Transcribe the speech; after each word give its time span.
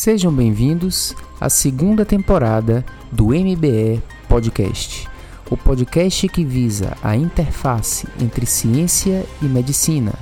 Sejam 0.00 0.32
bem-vindos 0.32 1.12
à 1.40 1.50
segunda 1.50 2.04
temporada 2.04 2.86
do 3.10 3.30
MBE 3.30 4.00
Podcast, 4.28 5.08
o 5.50 5.56
podcast 5.56 6.28
que 6.28 6.44
visa 6.44 6.96
a 7.02 7.16
interface 7.16 8.06
entre 8.20 8.46
ciência 8.46 9.26
e 9.42 9.46
medicina, 9.46 10.14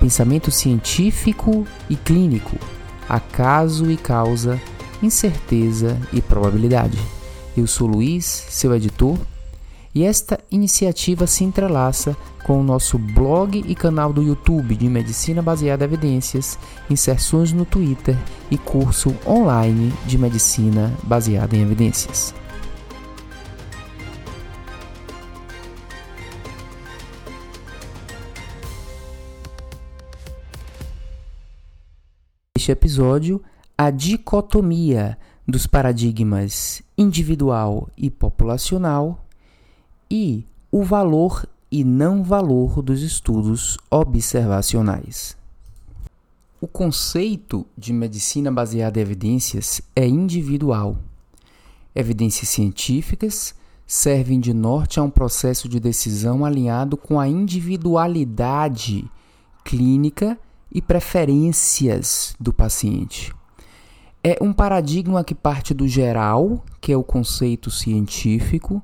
pensamento 0.00 0.50
científico 0.50 1.64
e 1.88 1.94
clínico, 1.94 2.58
acaso 3.08 3.92
e 3.92 3.96
causa, 3.96 4.60
incerteza 5.00 5.96
e 6.12 6.20
probabilidade. 6.20 6.98
Eu 7.56 7.68
sou 7.68 7.86
Luiz, 7.86 8.24
seu 8.24 8.74
editor, 8.74 9.16
e 9.94 10.04
esta 10.04 10.38
iniciativa 10.50 11.26
se 11.26 11.44
entrelaça 11.44 12.16
com 12.44 12.60
o 12.60 12.62
nosso 12.62 12.98
blog 12.98 13.62
e 13.66 13.74
canal 13.74 14.12
do 14.12 14.22
YouTube 14.22 14.74
de 14.74 14.88
Medicina 14.88 15.42
Baseada 15.42 15.84
em 15.84 15.88
Evidências, 15.88 16.58
inserções 16.90 17.52
no 17.52 17.64
Twitter 17.64 18.16
e 18.50 18.58
curso 18.58 19.14
online 19.26 19.92
de 20.06 20.18
Medicina 20.18 20.92
Baseada 21.02 21.56
em 21.56 21.62
Evidências. 21.62 22.34
Este 32.56 32.70
episódio, 32.70 33.42
a 33.76 33.90
dicotomia 33.90 35.18
dos 35.46 35.66
paradigmas 35.66 36.82
individual 36.96 37.88
e 37.96 38.08
populacional 38.08 39.21
e 40.12 40.44
o 40.70 40.82
valor 40.82 41.48
e 41.70 41.82
não 41.82 42.22
valor 42.22 42.82
dos 42.82 43.00
estudos 43.00 43.78
observacionais. 43.90 45.34
O 46.60 46.66
conceito 46.66 47.66
de 47.78 47.94
medicina 47.94 48.52
baseada 48.52 48.98
em 48.98 49.02
evidências 49.02 49.80
é 49.96 50.06
individual. 50.06 50.98
Evidências 51.94 52.50
científicas 52.50 53.54
servem 53.86 54.38
de 54.38 54.52
norte 54.52 55.00
a 55.00 55.02
um 55.02 55.08
processo 55.08 55.66
de 55.66 55.80
decisão 55.80 56.44
alinhado 56.44 56.98
com 56.98 57.18
a 57.18 57.26
individualidade 57.26 59.10
clínica 59.64 60.38
e 60.70 60.82
preferências 60.82 62.36
do 62.38 62.52
paciente. 62.52 63.34
É 64.22 64.36
um 64.42 64.52
paradigma 64.52 65.24
que 65.24 65.34
parte 65.34 65.72
do 65.72 65.88
geral, 65.88 66.62
que 66.82 66.92
é 66.92 66.96
o 66.96 67.02
conceito 67.02 67.70
científico, 67.70 68.82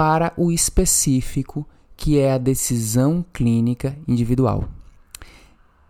para 0.00 0.32
o 0.34 0.50
específico, 0.50 1.68
que 1.94 2.18
é 2.18 2.32
a 2.32 2.38
decisão 2.38 3.22
clínica 3.34 3.98
individual. 4.08 4.64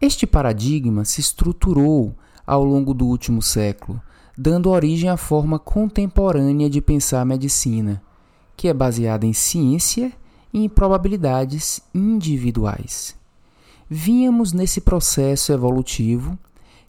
Este 0.00 0.26
paradigma 0.26 1.04
se 1.04 1.20
estruturou 1.20 2.12
ao 2.44 2.64
longo 2.64 2.92
do 2.92 3.06
último 3.06 3.40
século, 3.40 4.02
dando 4.36 4.68
origem 4.68 5.08
à 5.08 5.16
forma 5.16 5.60
contemporânea 5.60 6.68
de 6.68 6.80
pensar 6.80 7.20
a 7.20 7.24
medicina, 7.24 8.02
que 8.56 8.66
é 8.66 8.74
baseada 8.74 9.24
em 9.26 9.32
ciência 9.32 10.12
e 10.52 10.64
em 10.64 10.68
probabilidades 10.68 11.80
individuais. 11.94 13.14
Vínhamos 13.88 14.52
nesse 14.52 14.80
processo 14.80 15.52
evolutivo 15.52 16.36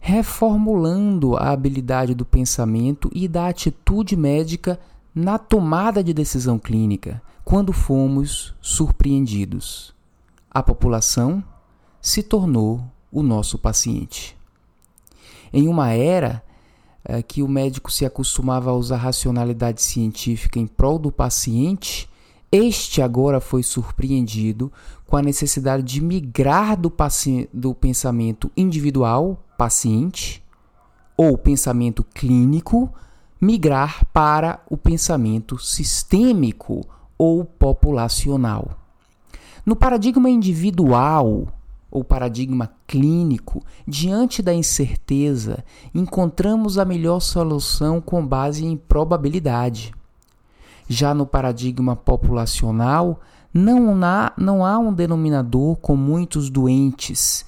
reformulando 0.04 1.36
a 1.36 1.50
habilidade 1.50 2.12
do 2.12 2.24
pensamento 2.24 3.08
e 3.14 3.28
da 3.28 3.46
atitude 3.46 4.16
médica 4.16 4.80
na 5.14 5.38
tomada 5.38 6.02
de 6.02 6.14
decisão 6.14 6.58
clínica 6.58 7.20
quando 7.44 7.72
fomos 7.72 8.54
surpreendidos. 8.60 9.94
A 10.50 10.62
população 10.62 11.42
se 12.00 12.22
tornou 12.22 12.84
o 13.10 13.22
nosso 13.22 13.58
paciente. 13.58 14.36
Em 15.52 15.68
uma 15.68 15.90
era 15.90 16.42
é, 17.04 17.22
que 17.22 17.42
o 17.42 17.48
médico 17.48 17.90
se 17.90 18.06
acostumava 18.06 18.70
a 18.70 18.74
usar 18.74 18.96
racionalidade 18.96 19.82
científica 19.82 20.58
em 20.58 20.66
prol 20.66 20.98
do 20.98 21.12
paciente, 21.12 22.08
este 22.50 23.00
agora 23.00 23.40
foi 23.40 23.62
surpreendido 23.62 24.70
com 25.06 25.16
a 25.16 25.22
necessidade 25.22 25.82
de 25.82 26.02
migrar 26.02 26.78
do, 26.78 26.92
do 27.52 27.74
pensamento 27.74 28.50
individual, 28.56 29.42
paciente, 29.56 30.42
ou 31.16 31.36
pensamento 31.38 32.02
clínico, 32.02 32.92
migrar 33.42 34.06
para 34.12 34.60
o 34.70 34.76
pensamento 34.76 35.58
sistêmico 35.58 36.86
ou 37.18 37.44
populacional. 37.44 38.78
No 39.66 39.74
paradigma 39.74 40.30
individual 40.30 41.48
ou 41.90 42.04
paradigma 42.04 42.70
clínico, 42.86 43.60
diante 43.86 44.42
da 44.42 44.54
incerteza, 44.54 45.64
encontramos 45.92 46.78
a 46.78 46.84
melhor 46.84 47.18
solução 47.18 48.00
com 48.00 48.24
base 48.24 48.64
em 48.64 48.76
probabilidade. 48.76 49.92
Já 50.88 51.12
no 51.12 51.26
paradigma 51.26 51.96
populacional, 51.96 53.20
não 53.52 54.02
há, 54.04 54.32
não 54.38 54.64
há 54.64 54.78
um 54.78 54.94
denominador 54.94 55.76
com 55.76 55.96
muitos 55.96 56.48
doentes, 56.48 57.44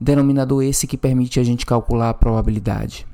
denominador 0.00 0.64
esse 0.64 0.86
que 0.86 0.96
permite 0.96 1.38
a 1.38 1.44
gente 1.44 1.66
calcular 1.66 2.08
a 2.08 2.14
probabilidade. 2.14 3.06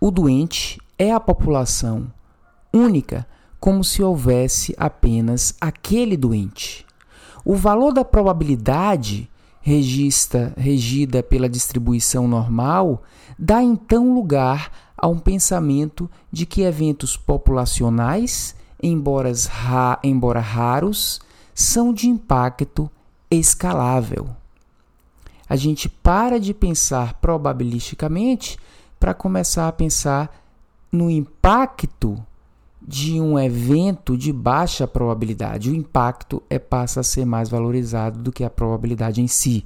O 0.00 0.10
doente 0.10 0.80
é 1.02 1.10
a 1.10 1.18
população 1.18 2.12
única, 2.72 3.26
como 3.58 3.82
se 3.82 4.00
houvesse 4.02 4.72
apenas 4.78 5.52
aquele 5.60 6.16
doente. 6.16 6.86
O 7.44 7.56
valor 7.56 7.92
da 7.92 8.04
probabilidade 8.04 9.28
regista, 9.60 10.52
regida 10.56 11.20
pela 11.20 11.48
distribuição 11.48 12.28
normal 12.28 13.02
dá 13.36 13.60
então 13.60 14.14
lugar 14.14 14.70
a 14.96 15.08
um 15.08 15.18
pensamento 15.18 16.08
de 16.30 16.46
que 16.46 16.62
eventos 16.62 17.16
populacionais, 17.16 18.54
embora, 18.80 19.32
ra, 19.50 19.98
embora 20.04 20.38
raros, 20.38 21.20
são 21.52 21.92
de 21.92 22.08
impacto 22.08 22.88
escalável. 23.28 24.28
A 25.48 25.56
gente 25.56 25.88
para 25.88 26.38
de 26.38 26.54
pensar 26.54 27.14
probabilisticamente 27.14 28.56
para 29.00 29.12
começar 29.12 29.66
a 29.66 29.72
pensar 29.72 30.41
no 30.92 31.10
impacto 31.10 32.22
de 32.86 33.18
um 33.18 33.38
evento 33.38 34.16
de 34.16 34.32
baixa 34.32 34.86
probabilidade. 34.86 35.70
O 35.70 35.74
impacto 35.74 36.42
é, 36.50 36.58
passa 36.58 37.00
a 37.00 37.04
ser 37.04 37.24
mais 37.24 37.48
valorizado 37.48 38.20
do 38.20 38.30
que 38.30 38.44
a 38.44 38.50
probabilidade 38.50 39.22
em 39.22 39.26
si. 39.26 39.64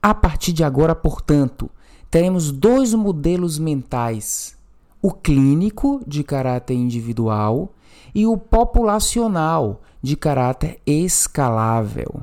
A 0.00 0.14
partir 0.14 0.52
de 0.52 0.62
agora, 0.62 0.94
portanto, 0.94 1.68
teremos 2.10 2.52
dois 2.52 2.94
modelos 2.94 3.58
mentais: 3.58 4.56
o 5.02 5.10
clínico, 5.10 6.00
de 6.06 6.22
caráter 6.22 6.74
individual, 6.74 7.72
e 8.14 8.26
o 8.26 8.36
populacional, 8.36 9.82
de 10.00 10.14
caráter 10.14 10.80
escalável. 10.86 12.22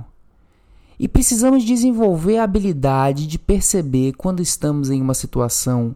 E 0.97 1.07
precisamos 1.07 1.63
desenvolver 1.63 2.37
a 2.37 2.43
habilidade 2.43 3.25
de 3.25 3.39
perceber 3.39 4.13
quando 4.13 4.39
estamos 4.39 4.91
em 4.91 5.01
uma 5.01 5.15
situação 5.15 5.95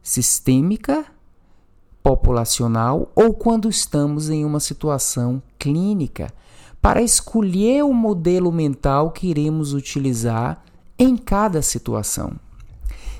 sistêmica 0.00 1.04
populacional 2.02 3.10
ou 3.14 3.34
quando 3.34 3.68
estamos 3.68 4.30
em 4.30 4.44
uma 4.44 4.60
situação 4.60 5.42
clínica, 5.58 6.32
para 6.80 7.02
escolher 7.02 7.84
o 7.84 7.92
modelo 7.92 8.50
mental 8.50 9.10
que 9.10 9.28
iremos 9.28 9.74
utilizar 9.74 10.64
em 10.98 11.16
cada 11.16 11.60
situação. 11.60 12.32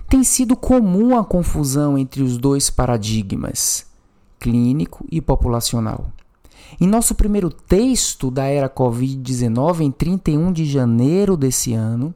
Tem 0.09 0.25
sido 0.25 0.57
comum 0.57 1.17
a 1.17 1.25
confusão 1.25 1.97
entre 1.97 2.23
os 2.23 2.37
dois 2.39 2.71
paradigmas, 2.71 3.87
clínico 4.39 5.07
e 5.11 5.21
populacional. 5.21 6.07
Em 6.81 6.87
nosso 6.87 7.15
primeiro 7.15 7.51
texto 7.51 8.31
da 8.31 8.45
era 8.45 8.69
Covid-19, 8.69 9.81
em 9.81 9.91
31 9.91 10.53
de 10.53 10.65
janeiro 10.65 11.37
desse 11.37 11.75
ano, 11.75 12.15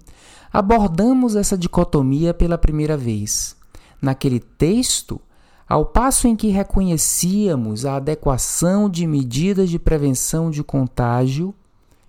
abordamos 0.52 1.36
essa 1.36 1.58
dicotomia 1.58 2.32
pela 2.32 2.56
primeira 2.56 2.96
vez. 2.96 3.56
Naquele 4.00 4.38
texto, 4.38 5.20
ao 5.68 5.86
passo 5.86 6.28
em 6.28 6.36
que 6.36 6.48
reconhecíamos 6.48 7.86
a 7.86 7.96
adequação 7.96 8.88
de 8.88 9.06
medidas 9.06 9.70
de 9.70 9.78
prevenção 9.78 10.50
de 10.50 10.62
contágio, 10.62 11.54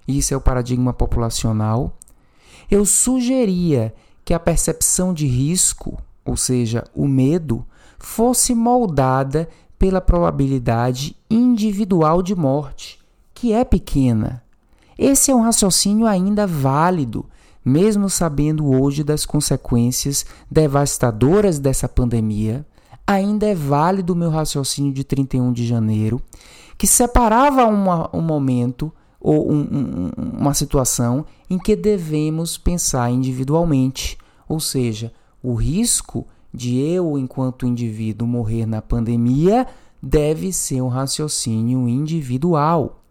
isso 0.08 0.34
é 0.34 0.38
o 0.38 0.42
paradigma 0.42 0.94
populacional, 0.94 1.94
eu 2.70 2.86
sugeria 2.86 3.94
que 4.24 4.34
a 4.34 4.40
percepção 4.40 5.14
de 5.14 5.26
risco, 5.26 5.98
ou 6.26 6.36
seja, 6.36 6.84
o 6.94 7.08
medo, 7.08 7.66
fosse 7.98 8.54
moldada 8.54 9.48
pela 9.80 10.02
probabilidade 10.02 11.16
individual 11.30 12.22
de 12.22 12.36
morte, 12.36 13.00
que 13.34 13.54
é 13.54 13.64
pequena. 13.64 14.44
Esse 14.98 15.32
é 15.32 15.36
um 15.36 15.42
raciocínio 15.42 16.08
ainda 16.08 16.48
válido, 16.48 17.26
mesmo 17.64 18.10
sabendo 18.10 18.68
hoje 18.68 19.04
das 19.04 19.26
consequências 19.26 20.26
devastadoras 20.50 21.58
dessa 21.58 21.88
pandemia 21.88 22.66
ainda 23.06 23.46
é 23.46 23.56
válido 23.56 24.14
o 24.14 24.16
meu 24.16 24.30
raciocínio 24.30 24.94
de 24.94 25.04
31 25.04 25.54
de 25.54 25.66
janeiro, 25.66 26.22
que 26.78 26.88
separava 26.88 27.66
uma, 27.66 28.10
um 28.16 28.22
momento 28.22 28.92
ou 29.20 29.52
um, 29.52 29.62
um, 29.62 30.12
uma 30.40 30.54
situação 30.54 31.26
em 31.50 31.58
que 31.58 31.76
devemos 31.76 32.58
pensar 32.58 33.10
individualmente, 33.10 34.18
ou 34.48 34.60
seja, 34.60 35.12
o 35.42 35.54
risco 35.54 36.28
de 36.54 36.80
eu, 36.80 37.18
enquanto 37.18 37.66
indivíduo, 37.66 38.28
morrer 38.28 38.66
na 38.66 38.82
pandemia 38.82 39.68
deve 40.02 40.54
ser 40.54 40.82
um 40.82 40.88
raciocínio 40.88 41.88
individual. 41.88 43.02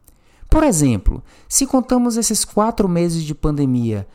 Por 0.49 0.62
exemplo, 0.62 1.23
se 1.49 1.67
contamos 1.67 2.17
esses 2.17 2.44
quatro 2.44 2.88
meses 2.88 3.25
de 3.25 3.35
pandemia, 3.35 4.06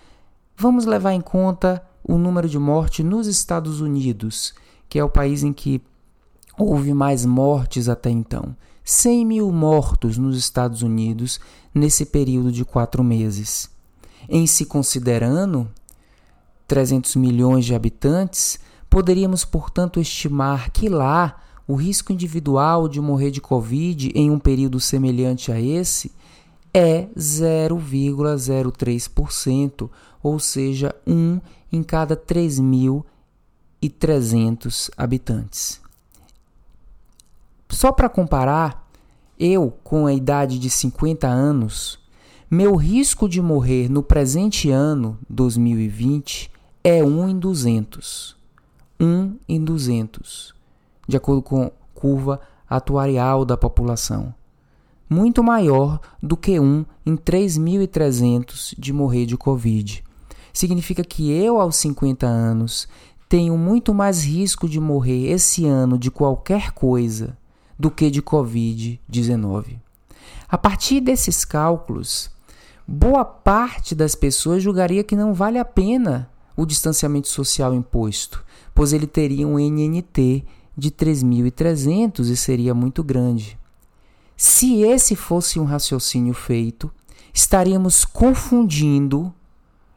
vamos 0.56 0.86
levar 0.86 1.14
em 1.14 1.22
conta 1.22 1.84
o 2.02 2.18
número 2.18 2.48
de 2.48 2.58
mortes 2.58 3.06
nos 3.06 3.28
Estados 3.28 3.82
Unidos, 3.82 4.54
que 4.90 5.00
é 5.00 5.04
o 5.04 5.10
país 5.10 5.44
em 5.44 5.54
que 5.54 5.82
houve 6.58 6.94
mais 6.94 7.26
mortes 7.26 7.88
até 7.88 8.10
então. 8.10 8.54
100 8.84 9.26
mil 9.26 9.50
mortos 9.52 10.18
nos 10.18 10.36
Estados 10.36 10.82
Unidos 10.82 11.40
nesse 11.74 12.06
período 12.06 12.52
de 12.52 12.66
quatro 12.66 13.02
meses. 13.04 13.70
Em 14.28 14.46
se 14.48 14.66
considerando 14.66 15.70
300 16.68 17.16
milhões 17.16 17.64
de 17.66 17.74
habitantes, 17.76 18.60
poderíamos, 18.90 19.46
portanto, 19.46 20.00
estimar 20.00 20.72
que 20.72 20.90
lá 20.90 21.40
o 21.68 21.76
risco 21.76 22.12
individual 22.12 22.90
de 22.90 23.00
morrer 23.00 23.30
de 23.30 23.40
Covid 23.40 24.12
em 24.16 24.32
um 24.32 24.40
período 24.40 24.80
semelhante 24.80 25.52
a 25.52 25.62
esse 25.62 26.12
é 26.74 27.08
0,03%, 27.16 29.88
ou 30.22 30.38
seja, 30.40 30.94
um 31.06 31.40
em 31.72 31.84
cada 31.84 32.16
3.300 33.88 34.90
habitantes. 34.98 35.80
Só 37.70 37.92
para 37.92 38.10
comparar, 38.10 38.90
eu, 39.40 39.72
com 39.84 40.08
a 40.08 40.14
idade 40.14 40.58
de 40.58 40.70
50 40.70 41.28
anos, 41.28 42.00
meu 42.50 42.76
risco 42.76 43.30
de 43.30 43.42
morrer 43.42 43.90
no 43.90 44.02
presente 44.02 44.72
ano, 44.72 45.20
2020, 45.30 46.52
é 46.84 47.04
1 47.04 47.30
em 47.30 47.38
200. 47.38 48.36
1 49.00 49.38
em 49.48 49.64
200 49.64 50.58
de 51.10 51.18
acordo 51.18 51.42
com 51.42 51.64
a 51.64 51.72
curva 51.96 52.40
atuarial 52.70 53.44
da 53.44 53.58
população, 53.58 54.32
muito 55.10 55.44
maior 55.44 56.00
do 56.22 56.38
que 56.38 56.60
um 56.60 56.86
em 57.04 57.18
3.300 57.18 58.76
de 58.78 58.94
morrer 58.94 59.26
de 59.26 59.36
Covid. 59.36 60.04
Significa 60.54 61.04
que 61.04 61.32
eu, 61.32 61.60
aos 61.60 61.78
50 61.78 62.28
anos, 62.28 62.88
tenho 63.30 63.56
muito 63.56 63.94
mais 63.94 64.24
risco 64.24 64.68
de 64.68 64.80
morrer 64.80 65.30
esse 65.30 65.64
ano 65.68 66.00
de 66.00 66.10
qualquer 66.10 66.72
coisa 66.72 67.38
do 67.78 67.92
que 67.92 68.10
de 68.10 68.24
Covid-19. 68.24 69.78
A 70.50 70.58
partir 70.58 71.00
desses 71.00 71.46
cálculos, 71.46 72.32
boa 72.88 73.24
parte 73.24 73.94
das 73.94 74.16
pessoas 74.16 74.64
julgaria 74.64 75.04
que 75.04 75.16
não 75.16 75.32
vale 75.32 75.60
a 75.60 75.64
pena 75.64 76.28
o 76.58 76.66
distanciamento 76.66 77.28
social 77.28 77.72
imposto, 77.74 78.44
pois 78.74 78.94
ele 78.94 79.06
teria 79.06 79.48
um 79.48 79.60
NNT 79.60 80.44
de 80.76 80.90
3.300 80.90 82.32
e 82.32 82.36
seria 82.36 82.74
muito 82.74 83.04
grande. 83.04 83.60
Se 84.36 84.82
esse 84.82 85.16
fosse 85.16 85.60
um 85.60 85.66
raciocínio 85.66 86.34
feito, 86.34 86.92
estaríamos 87.32 88.06
confundindo 88.06 89.32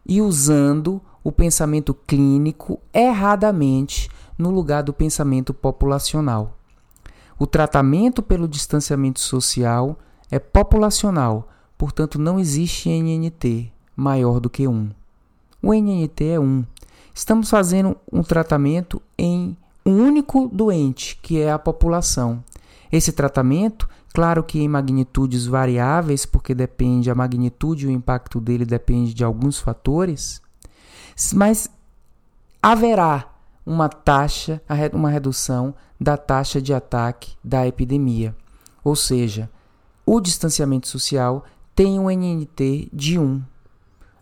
e 0.04 0.20
usando 0.20 1.00
o 1.22 1.30
pensamento 1.30 1.94
clínico 1.94 2.80
erradamente 2.92 4.08
no 4.36 4.50
lugar 4.50 4.82
do 4.82 4.92
pensamento 4.92 5.54
populacional. 5.54 6.56
O 7.38 7.46
tratamento 7.46 8.22
pelo 8.22 8.48
distanciamento 8.48 9.20
social 9.20 9.98
é 10.30 10.38
populacional, 10.38 11.48
portanto 11.76 12.18
não 12.18 12.38
existe 12.38 12.88
NNT 12.88 13.72
maior 13.96 14.40
do 14.40 14.50
que 14.50 14.66
1. 14.66 14.90
O 15.62 15.72
NNT 15.72 16.24
é 16.24 16.40
1. 16.40 16.64
Estamos 17.14 17.50
fazendo 17.50 17.96
um 18.12 18.22
tratamento 18.22 19.00
em 19.18 19.56
um 19.84 19.96
único 19.96 20.48
doente, 20.48 21.18
que 21.22 21.40
é 21.40 21.52
a 21.52 21.58
população. 21.58 22.42
Esse 22.90 23.12
tratamento, 23.12 23.88
claro 24.12 24.42
que 24.42 24.60
em 24.60 24.68
magnitudes 24.68 25.46
variáveis, 25.46 26.24
porque 26.24 26.54
depende 26.54 27.10
a 27.10 27.14
magnitude 27.14 27.86
e 27.86 27.88
o 27.88 27.92
impacto 27.92 28.40
dele 28.40 28.64
depende 28.64 29.14
de 29.14 29.24
alguns 29.24 29.58
fatores, 29.58 30.40
mas 31.34 31.68
haverá 32.62 33.28
uma 33.64 33.88
taxa, 33.88 34.60
uma 34.92 35.10
redução 35.10 35.74
da 36.00 36.16
taxa 36.16 36.60
de 36.60 36.74
ataque 36.74 37.34
da 37.42 37.66
epidemia. 37.66 38.34
Ou 38.82 38.96
seja, 38.96 39.48
o 40.04 40.20
distanciamento 40.20 40.88
social 40.88 41.44
tem 41.74 41.98
um 41.98 42.10
NNT 42.10 42.88
de 42.92 43.18
1. 43.18 43.42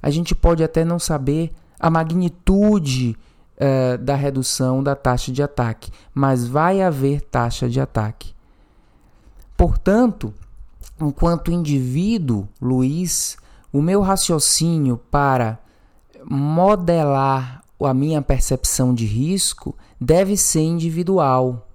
A 0.03 0.11
gente 0.11 0.35
pode 0.35 0.63
até 0.63 0.85
não 0.85 0.99
saber 0.99 1.53
a 1.79 1.91
magnitude 1.91 3.17
uh, 3.57 3.99
da 3.99 4.15
redução 4.15 4.83
da 4.83 4.95
taxa 4.95 5.33
de 5.33 5.43
ataque, 5.43 5.91
mas 6.15 6.47
vai 6.47 6.83
haver 6.83 7.23
taxa 7.23 7.69
de 7.69 7.81
ataque. 7.81 8.35
Portanto, 9.57 10.33
enquanto 11.01 11.51
indivíduo, 11.51 12.49
Luiz, 12.61 13.37
o 13.73 13.81
meu 13.81 14.01
raciocínio 14.01 14.99
para 15.11 15.59
modelar 16.25 17.61
a 17.87 17.95
minha 17.95 18.21
percepção 18.21 18.95
de 18.95 19.07
risco 19.07 19.77
deve 20.01 20.37
ser 20.37 20.61
individual. 20.61 21.67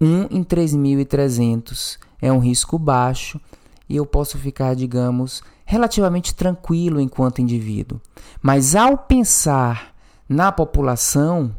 1 0.00 0.28
em 0.30 0.44
3.300 0.44 1.98
é 2.20 2.32
um 2.32 2.38
risco 2.38 2.78
baixo 2.78 3.40
e 3.88 3.96
eu 3.96 4.04
posso 4.04 4.38
ficar, 4.38 4.74
digamos, 4.74 5.42
relativamente 5.64 6.34
tranquilo 6.34 7.00
enquanto 7.00 7.40
indivíduo. 7.40 8.00
Mas 8.42 8.76
ao 8.76 8.96
pensar 8.96 9.94
na 10.28 10.52
população, 10.52 11.54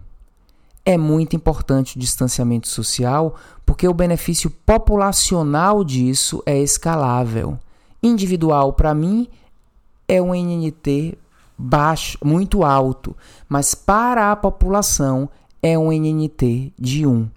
é 0.86 0.98
muito 0.98 1.36
importante 1.36 1.98
o 1.98 2.00
distanciamento 2.00 2.68
social, 2.68 3.36
porque 3.66 3.88
o 3.88 3.94
benefício 3.94 4.50
populacional 4.50 5.84
disso 5.84 6.42
é 6.46 6.58
escalável. 6.58 7.58
Individual, 8.02 8.74
para 8.74 8.94
mim, 8.94 9.28
é 10.08 10.22
um 10.22 10.34
NNT 10.34 11.18
baixo, 11.60 12.18
muito 12.24 12.64
alto, 12.64 13.16
mas 13.50 13.76
para 13.76 14.32
a 14.32 14.36
população 14.36 15.30
é 15.62 15.78
um 15.78 15.92
NNT 15.92 16.72
de 16.80 17.06
1. 17.06 17.30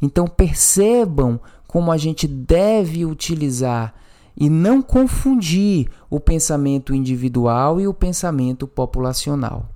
Então 0.00 0.26
percebam 0.26 1.38
como 1.66 1.92
a 1.92 1.98
gente 1.98 2.26
deve 2.26 3.04
utilizar 3.04 3.94
e 4.34 4.48
não 4.48 4.80
confundir 4.80 5.88
o 6.08 6.18
pensamento 6.18 6.94
individual 6.94 7.78
e 7.80 7.86
o 7.86 7.92
pensamento 7.92 8.66
populacional. 8.66 9.68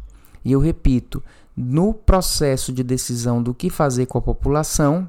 E 0.42 0.52
eu 0.52 0.60
repito, 0.60 1.22
no 1.54 1.92
processo 1.92 2.72
de 2.72 2.82
decisão 2.82 3.42
do 3.42 3.52
que 3.52 3.68
fazer 3.68 4.06
com 4.06 4.16
a 4.16 4.22
população, 4.22 5.08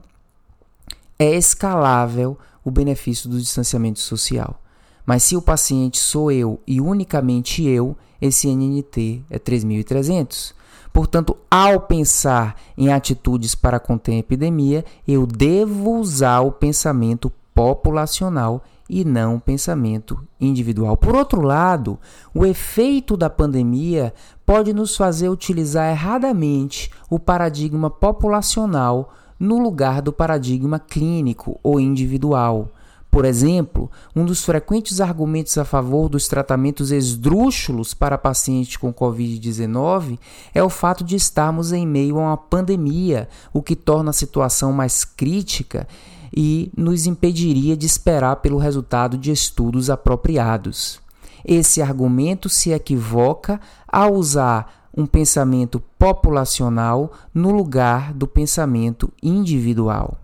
é 1.18 1.36
escalável 1.36 2.38
o 2.64 2.72
benefício 2.72 3.30
do 3.30 3.40
distanciamento 3.40 4.00
social. 4.00 4.62
Mas 5.06 5.24
se 5.24 5.36
o 5.36 5.42
paciente 5.42 5.98
sou 5.98 6.32
eu 6.32 6.60
e 6.68 6.80
unicamente 6.82 7.64
eu, 7.64 7.98
esse 8.22 8.48
NNT 8.48 9.24
é 9.30 9.40
3.300. 9.40 10.54
Portanto, 10.94 11.38
ao 11.50 11.82
pensar 11.82 12.56
em 12.78 12.92
atitudes 12.92 13.56
para 13.56 13.80
conter 13.80 14.14
a 14.14 14.18
epidemia, 14.18 14.84
eu 15.08 15.26
devo 15.26 15.98
usar 15.98 16.42
o 16.42 16.52
pensamento 16.52 17.32
populacional 17.54 18.64
e 18.90 19.06
não 19.06 19.40
pensamento 19.40 20.22
individual. 20.40 20.98
Por 20.98 21.16
outro 21.16 21.42
lado, 21.42 21.98
o 22.36 22.46
efeito 22.46 23.16
da 23.16 23.30
pandemia 23.30 24.14
pode 24.46 24.74
nos 24.74 24.98
fazer 24.98 25.30
utilizar 25.30 25.90
erradamente 25.90 26.92
o 27.10 27.18
paradigma 27.18 27.90
populacional 27.90 29.14
no 29.40 29.58
lugar 29.58 30.02
do 30.02 30.12
paradigma 30.12 30.78
clínico 30.78 31.58
ou 31.64 31.80
individual. 31.80 32.68
Por 33.12 33.26
exemplo, 33.26 33.92
um 34.16 34.24
dos 34.24 34.46
frequentes 34.46 35.02
argumentos 35.02 35.58
a 35.58 35.66
favor 35.66 36.08
dos 36.08 36.30
tratamentos 36.30 36.92
esdrúxulos 36.92 37.94
para 37.94 38.18
pacientes 38.18 38.78
com 38.78 38.94
Covid-19 38.94 40.18
é 40.56 40.64
o 40.64 40.70
fato 40.70 41.04
de 41.04 41.18
estarmos 41.18 41.74
em 41.74 41.86
meio 41.86 42.18
a 42.18 42.22
uma 42.22 42.38
pandemia, 42.38 43.28
o 43.52 43.62
que 43.62 43.76
torna 43.76 44.12
a 44.12 44.14
situação 44.14 44.72
mais 44.72 45.04
crítica 45.04 45.86
e 46.34 46.72
nos 46.78 47.06
impediria 47.06 47.76
de 47.76 47.86
esperar 47.86 48.38
pelo 48.38 48.58
resultado 48.58 49.18
de 49.18 49.30
estudos 49.30 49.90
apropriados. 49.90 51.02
Esse 51.44 51.82
argumento 51.82 52.48
se 52.48 52.72
equivoca 52.72 53.60
ao 53.86 54.14
usar 54.14 54.88
um 54.96 55.06
pensamento 55.06 55.82
populacional 56.00 57.12
no 57.34 57.52
lugar 57.52 58.14
do 58.14 58.26
pensamento 58.26 59.12
individual. 59.22 60.18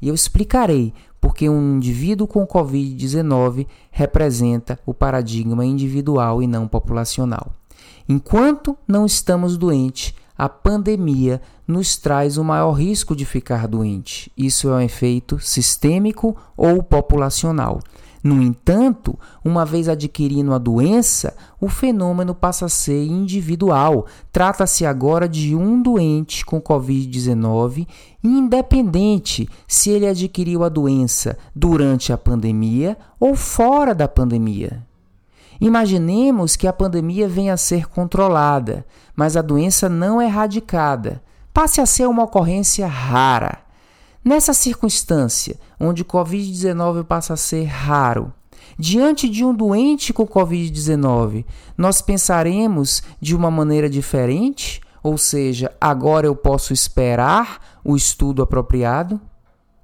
E 0.00 0.08
eu 0.08 0.14
explicarei 0.14 0.92
porque 1.22 1.48
um 1.48 1.76
indivíduo 1.76 2.26
com 2.26 2.44
Covid-19 2.44 3.68
representa 3.92 4.76
o 4.84 4.92
paradigma 4.92 5.64
individual 5.64 6.42
e 6.42 6.48
não 6.48 6.66
populacional. 6.66 7.52
Enquanto 8.08 8.76
não 8.88 9.06
estamos 9.06 9.56
doentes, 9.56 10.14
a 10.36 10.48
pandemia 10.48 11.40
nos 11.64 11.96
traz 11.96 12.36
o 12.36 12.42
maior 12.42 12.72
risco 12.72 13.14
de 13.14 13.24
ficar 13.24 13.68
doente. 13.68 14.32
Isso 14.36 14.68
é 14.68 14.72
um 14.72 14.80
efeito 14.80 15.38
sistêmico 15.38 16.36
ou 16.56 16.82
populacional. 16.82 17.78
No 18.22 18.40
entanto, 18.40 19.18
uma 19.44 19.64
vez 19.64 19.88
adquirindo 19.88 20.54
a 20.54 20.58
doença, 20.58 21.34
o 21.60 21.68
fenômeno 21.68 22.34
passa 22.34 22.66
a 22.66 22.68
ser 22.68 23.04
individual. 23.04 24.06
Trata-se 24.30 24.86
agora 24.86 25.28
de 25.28 25.56
um 25.56 25.82
doente 25.82 26.44
com 26.44 26.60
Covid-19, 26.60 27.86
independente 28.22 29.48
se 29.66 29.90
ele 29.90 30.06
adquiriu 30.06 30.62
a 30.62 30.68
doença 30.68 31.36
durante 31.54 32.12
a 32.12 32.18
pandemia 32.18 32.96
ou 33.18 33.34
fora 33.34 33.92
da 33.92 34.06
pandemia. 34.06 34.86
Imaginemos 35.60 36.54
que 36.54 36.68
a 36.68 36.72
pandemia 36.72 37.28
venha 37.28 37.54
a 37.54 37.56
ser 37.56 37.88
controlada, 37.88 38.86
mas 39.16 39.36
a 39.36 39.42
doença 39.42 39.88
não 39.88 40.22
erradicada. 40.22 41.22
Passe 41.52 41.80
a 41.80 41.86
ser 41.86 42.06
uma 42.06 42.24
ocorrência 42.24 42.86
rara. 42.86 43.58
Nessa 44.24 44.54
circunstância, 44.54 45.58
onde 45.80 46.02
o 46.02 46.04
Covid-19 46.04 47.02
passa 47.02 47.34
a 47.34 47.36
ser 47.36 47.64
raro, 47.64 48.32
diante 48.78 49.28
de 49.28 49.44
um 49.44 49.52
doente 49.52 50.12
com 50.12 50.24
Covid-19, 50.24 51.44
nós 51.76 52.00
pensaremos 52.00 53.02
de 53.20 53.34
uma 53.34 53.50
maneira 53.50 53.90
diferente? 53.90 54.80
Ou 55.02 55.18
seja, 55.18 55.72
agora 55.80 56.28
eu 56.28 56.36
posso 56.36 56.72
esperar 56.72 57.80
o 57.84 57.96
estudo 57.96 58.42
apropriado? 58.42 59.20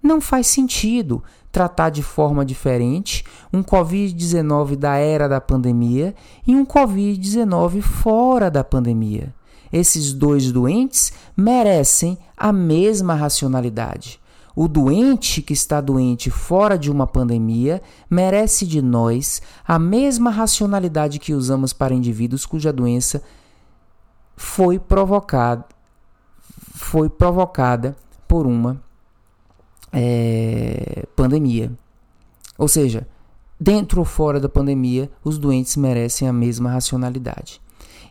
Não 0.01 0.21
faz 0.21 0.47
sentido 0.47 1.21
tratar 1.51 1.91
de 1.91 2.05
forma 2.05 2.45
diferente 2.45 3.25
um 3.53 3.61
Covid-19 3.61 4.77
da 4.77 4.95
era 4.99 5.29
da 5.29 5.41
pandemia 5.41 6.15
e 6.47 6.55
um 6.55 6.65
Covid-19 6.65 7.83
fora 7.83 8.49
da 8.49 8.63
pandemia. 8.63 9.35
Esses 9.73 10.13
dois 10.13 10.53
doentes 10.53 11.13
merecem 11.37 12.17
a 12.37 12.53
mesma 12.53 13.15
racionalidade. 13.15 14.21
O 14.61 14.67
doente 14.67 15.41
que 15.41 15.53
está 15.53 15.81
doente 15.81 16.33
fora 16.33 16.77
de 16.77 16.91
uma 16.91 17.07
pandemia 17.07 17.81
merece 18.11 18.67
de 18.67 18.83
nós 18.83 19.41
a 19.65 19.79
mesma 19.79 20.31
racionalidade 20.31 21.21
que 21.21 21.33
usamos 21.33 21.73
para 21.73 21.95
indivíduos 21.95 22.45
cuja 22.45 22.73
doença 22.73 23.23
foi 24.37 24.77
provocada, 24.77 25.65
foi 26.75 27.09
provocada 27.09 27.97
por 28.27 28.49
uma 28.49 28.83
é, 29.93 31.07
pandemia. 31.15 31.71
Ou 32.59 32.67
seja, 32.67 33.07
dentro 33.61 34.01
ou 34.01 34.05
fora 34.05 34.41
da 34.41 34.49
pandemia, 34.49 35.09
os 35.23 35.39
doentes 35.39 35.77
merecem 35.77 36.27
a 36.27 36.33
mesma 36.33 36.69
racionalidade. 36.69 37.61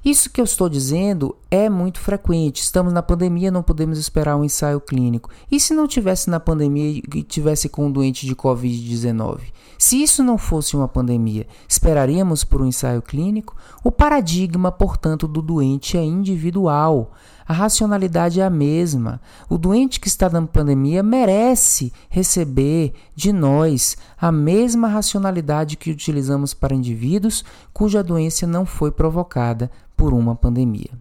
Isso 0.07 0.29
que 0.29 0.39
eu 0.39 0.45
estou 0.45 0.69
dizendo 0.69 1.35
é 1.51 1.69
muito 1.69 1.99
frequente. 1.99 2.61
Estamos 2.61 2.93
na 2.93 3.03
pandemia, 3.03 3.51
não 3.51 3.61
podemos 3.61 3.99
esperar 3.99 4.37
um 4.37 4.43
ensaio 4.45 4.79
clínico. 4.79 5.29
E 5.51 5.59
se 5.59 5.73
não 5.73 5.85
tivesse 5.85 6.29
na 6.29 6.39
pandemia 6.39 7.03
e 7.13 7.23
tivesse 7.23 7.67
com 7.67 7.87
um 7.87 7.91
doente 7.91 8.25
de 8.25 8.33
Covid-19? 8.33 9.39
Se 9.77 10.01
isso 10.01 10.23
não 10.23 10.37
fosse 10.37 10.77
uma 10.77 10.87
pandemia, 10.87 11.45
esperaríamos 11.67 12.45
por 12.45 12.61
um 12.61 12.67
ensaio 12.67 13.01
clínico? 13.01 13.53
O 13.83 13.91
paradigma, 13.91 14.71
portanto, 14.71 15.27
do 15.27 15.41
doente 15.41 15.97
é 15.97 16.03
individual. 16.05 17.11
A 17.45 17.51
racionalidade 17.51 18.39
é 18.39 18.45
a 18.45 18.49
mesma. 18.49 19.21
O 19.49 19.57
doente 19.57 19.99
que 19.99 20.07
está 20.07 20.29
na 20.29 20.41
pandemia 20.41 21.03
merece 21.03 21.91
receber 22.09 22.93
de 23.13 23.33
nós 23.33 23.97
a 24.17 24.31
mesma 24.31 24.87
racionalidade 24.87 25.75
que 25.75 25.91
utilizamos 25.91 26.53
para 26.53 26.75
indivíduos 26.75 27.43
cuja 27.73 28.03
doença 28.03 28.47
não 28.47 28.65
foi 28.65 28.91
provocada 28.91 29.69
por 29.97 30.13
uma 30.13 30.35
pandemia. 30.35 30.91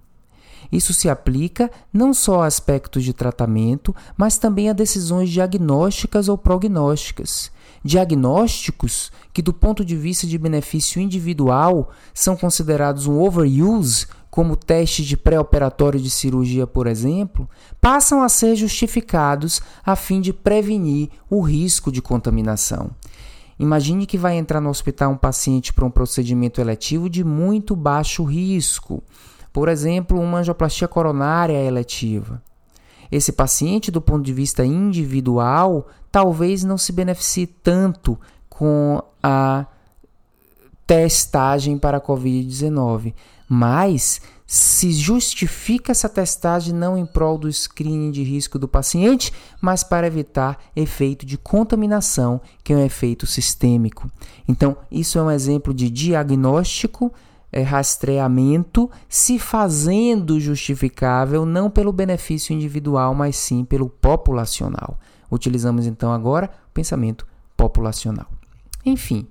Isso 0.72 0.92
se 0.92 1.08
aplica 1.08 1.70
não 1.92 2.12
só 2.12 2.42
a 2.42 2.46
aspectos 2.46 3.04
de 3.04 3.12
tratamento, 3.12 3.94
mas 4.16 4.38
também 4.38 4.68
a 4.68 4.72
decisões 4.72 5.30
diagnósticas 5.30 6.28
ou 6.28 6.36
prognósticas. 6.36 7.52
Diagnósticos 7.84 9.12
que, 9.32 9.40
do 9.40 9.52
ponto 9.52 9.84
de 9.84 9.94
vista 9.94 10.26
de 10.26 10.36
benefício 10.36 11.00
individual, 11.00 11.90
são 12.12 12.36
considerados 12.36 13.06
um 13.06 13.20
overuse 13.20 14.06
como 14.28 14.56
teste 14.56 15.04
de 15.04 15.16
pré-operatório 15.16 16.00
de 16.00 16.10
cirurgia, 16.10 16.66
por 16.66 16.86
exemplo, 16.86 17.48
passam 17.80 18.22
a 18.22 18.28
ser 18.28 18.54
justificados 18.56 19.62
a 19.84 19.96
fim 19.96 20.20
de 20.20 20.32
prevenir 20.32 21.08
o 21.30 21.40
risco 21.40 21.90
de 21.90 22.02
contaminação. 22.02 22.90
Imagine 23.58 24.06
que 24.06 24.18
vai 24.18 24.36
entrar 24.36 24.60
no 24.60 24.68
hospital 24.68 25.12
um 25.12 25.16
paciente 25.16 25.72
para 25.72 25.84
um 25.84 25.90
procedimento 25.90 26.60
eletivo 26.60 27.08
de 27.08 27.24
muito 27.24 27.74
baixo 27.74 28.22
risco, 28.24 29.02
por 29.52 29.68
exemplo, 29.68 30.20
uma 30.20 30.38
angioplastia 30.38 30.86
coronária 30.86 31.62
eletiva. 31.62 32.42
Esse 33.10 33.32
paciente, 33.32 33.90
do 33.90 34.00
ponto 34.00 34.24
de 34.24 34.32
vista 34.32 34.64
individual, 34.64 35.88
talvez 36.12 36.64
não 36.64 36.76
se 36.76 36.92
beneficie 36.92 37.46
tanto 37.46 38.18
com 38.48 39.02
a 39.22 39.66
testagem 40.86 41.78
para 41.78 41.98
a 41.98 42.00
Covid-19, 42.00 43.14
mas 43.48 44.20
se 44.46 44.92
justifica 44.92 45.90
essa 45.90 46.08
testagem 46.08 46.72
não 46.72 46.96
em 46.96 47.04
prol 47.04 47.36
do 47.36 47.52
screening 47.52 48.12
de 48.12 48.22
risco 48.22 48.58
do 48.58 48.68
paciente, 48.68 49.32
mas 49.60 49.82
para 49.82 50.06
evitar 50.06 50.58
efeito 50.74 51.26
de 51.26 51.36
contaminação, 51.36 52.40
que 52.62 52.72
é 52.72 52.76
um 52.76 52.84
efeito 52.84 53.26
sistêmico. 53.26 54.08
Então, 54.46 54.76
isso 54.90 55.18
é 55.18 55.22
um 55.22 55.30
exemplo 55.30 55.74
de 55.74 55.90
diagnóstico, 55.90 57.12
é, 57.50 57.62
rastreamento, 57.62 58.88
se 59.08 59.38
fazendo 59.38 60.38
justificável 60.38 61.44
não 61.44 61.68
pelo 61.68 61.92
benefício 61.92 62.52
individual, 62.52 63.14
mas 63.14 63.36
sim 63.36 63.64
pelo 63.64 63.88
populacional. 63.88 64.98
Utilizamos 65.30 65.86
então 65.86 66.12
agora 66.12 66.50
o 66.68 66.72
pensamento 66.72 67.26
populacional. 67.56 68.26
Enfim, 68.84 69.26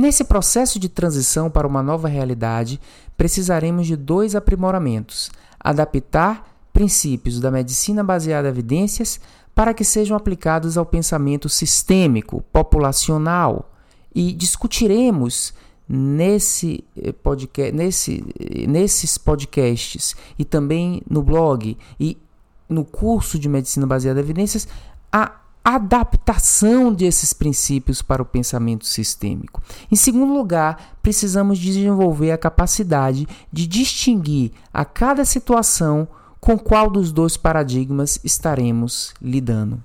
Nesse 0.00 0.24
processo 0.24 0.78
de 0.78 0.88
transição 0.88 1.50
para 1.50 1.68
uma 1.68 1.82
nova 1.82 2.08
realidade, 2.08 2.80
precisaremos 3.18 3.86
de 3.86 3.96
dois 3.96 4.34
aprimoramentos: 4.34 5.30
adaptar 5.62 6.56
princípios 6.72 7.38
da 7.38 7.50
medicina 7.50 8.02
baseada 8.02 8.48
em 8.48 8.50
evidências 8.50 9.20
para 9.54 9.74
que 9.74 9.84
sejam 9.84 10.16
aplicados 10.16 10.78
ao 10.78 10.86
pensamento 10.86 11.50
sistêmico, 11.50 12.42
populacional. 12.50 13.74
E 14.14 14.32
discutiremos 14.32 15.52
nesse 15.86 16.82
eh, 16.96 17.12
podcast, 17.12 17.70
nesse, 17.70 18.24
nesses 18.66 19.18
podcasts 19.18 20.16
e 20.38 20.46
também 20.46 21.02
no 21.10 21.22
blog 21.22 21.76
e 22.00 22.16
no 22.66 22.86
curso 22.86 23.38
de 23.38 23.50
medicina 23.50 23.86
baseada 23.86 24.18
em 24.18 24.22
evidências 24.22 24.66
a 25.12 25.40
adaptação 25.74 26.92
desses 26.92 27.32
princípios 27.32 28.02
para 28.02 28.22
o 28.22 28.26
pensamento 28.26 28.86
sistêmico. 28.86 29.62
Em 29.90 29.96
segundo 29.96 30.32
lugar, 30.32 30.96
precisamos 31.02 31.58
desenvolver 31.58 32.30
a 32.32 32.38
capacidade 32.38 33.26
de 33.52 33.66
distinguir 33.66 34.52
a 34.72 34.84
cada 34.84 35.24
situação 35.24 36.08
com 36.40 36.58
qual 36.58 36.90
dos 36.90 37.12
dois 37.12 37.36
paradigmas 37.36 38.18
estaremos 38.24 39.12
lidando. 39.20 39.82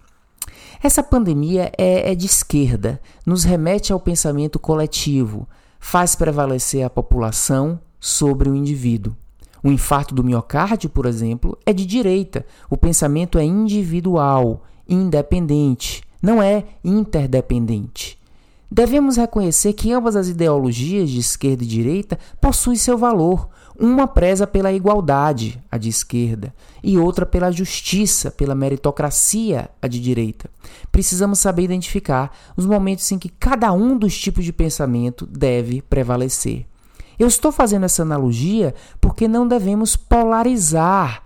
Essa 0.81 1.03
pandemia 1.03 1.71
é, 1.77 2.11
é 2.11 2.15
de 2.15 2.25
esquerda, 2.25 3.01
nos 3.25 3.43
remete 3.43 3.91
ao 3.91 3.99
pensamento 3.99 4.59
coletivo, 4.59 5.47
faz 5.79 6.15
prevalecer 6.15 6.85
a 6.85 6.89
população 6.89 7.79
sobre 7.99 8.49
o 8.49 8.55
indivíduo. 8.55 9.15
O 9.63 9.71
infarto 9.71 10.13
do 10.13 10.23
miocárdio, 10.23 10.89
por 10.89 11.07
exemplo, 11.07 11.57
é 11.65 11.73
de 11.73 11.85
direita, 11.85 12.45
o 12.69 12.77
pensamento 12.77 13.39
é 13.39 13.43
individual 13.43 14.63
independente, 14.87 16.03
não 16.21 16.41
é 16.41 16.63
interdependente. 16.83 18.17
Devemos 18.69 19.15
reconhecer 19.15 19.73
que 19.73 19.91
ambas 19.93 20.15
as 20.15 20.27
ideologias 20.27 21.09
de 21.09 21.19
esquerda 21.19 21.63
e 21.63 21.67
direita 21.67 22.17
possuem 22.41 22.75
seu 22.75 22.97
valor. 22.97 23.47
Uma 23.77 24.07
preza 24.07 24.47
pela 24.47 24.71
igualdade, 24.71 25.61
a 25.69 25.77
de 25.77 25.89
esquerda, 25.89 26.53
e 26.81 26.97
outra 26.97 27.25
pela 27.25 27.51
justiça, 27.51 28.31
pela 28.31 28.55
meritocracia, 28.55 29.69
a 29.81 29.87
de 29.87 29.99
direita. 29.99 30.49
Precisamos 30.91 31.39
saber 31.39 31.63
identificar 31.63 32.31
os 32.55 32.65
momentos 32.65 33.11
em 33.11 33.19
que 33.19 33.27
cada 33.27 33.71
um 33.73 33.97
dos 33.97 34.17
tipos 34.17 34.45
de 34.45 34.53
pensamento 34.53 35.25
deve 35.25 35.81
prevalecer. 35.81 36.65
Eu 37.19 37.27
estou 37.27 37.51
fazendo 37.51 37.85
essa 37.85 38.01
analogia 38.01 38.73
porque 38.99 39.27
não 39.27 39.47
devemos 39.47 39.95
polarizar 39.95 41.23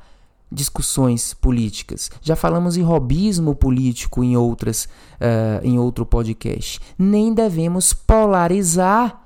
discussões 0.51 1.33
políticas. 1.33 2.09
Já 2.21 2.35
falamos 2.35 2.75
em 2.75 2.81
robismo 2.81 3.53
político 3.53 4.23
em, 4.23 4.35
outras, 4.35 4.85
uh, 4.85 5.63
em 5.63 5.77
outro 5.77 6.05
podcast. 6.05 6.79
Nem 6.97 7.33
devemos 7.33 7.93
polarizar 7.93 9.23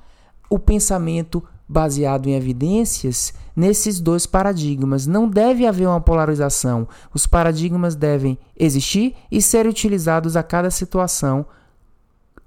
o 0.49 0.59
pensamento 0.59 1.41
baseado 1.67 2.27
em 2.27 2.33
evidências 2.33 3.33
nesses 3.55 3.99
dois 3.99 4.25
paradigmas. 4.25 5.07
Não 5.07 5.27
deve 5.27 5.65
haver 5.65 5.87
uma 5.87 6.01
polarização. 6.01 6.87
Os 7.13 7.25
paradigmas 7.25 7.95
devem 7.95 8.37
existir 8.57 9.15
e 9.31 9.41
ser 9.41 9.65
utilizados 9.65 10.35
a 10.35 10.43
cada 10.43 10.69
situação, 10.69 11.45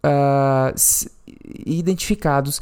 uh, 0.04 0.74
identificados 1.64 2.60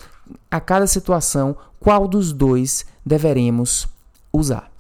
a 0.51 0.61
cada 0.61 0.87
situação 0.87 1.57
qual 1.81 2.09
dos 2.09 2.33
dois 2.33 2.87
deveremos 3.05 3.87
usar. 4.33 4.74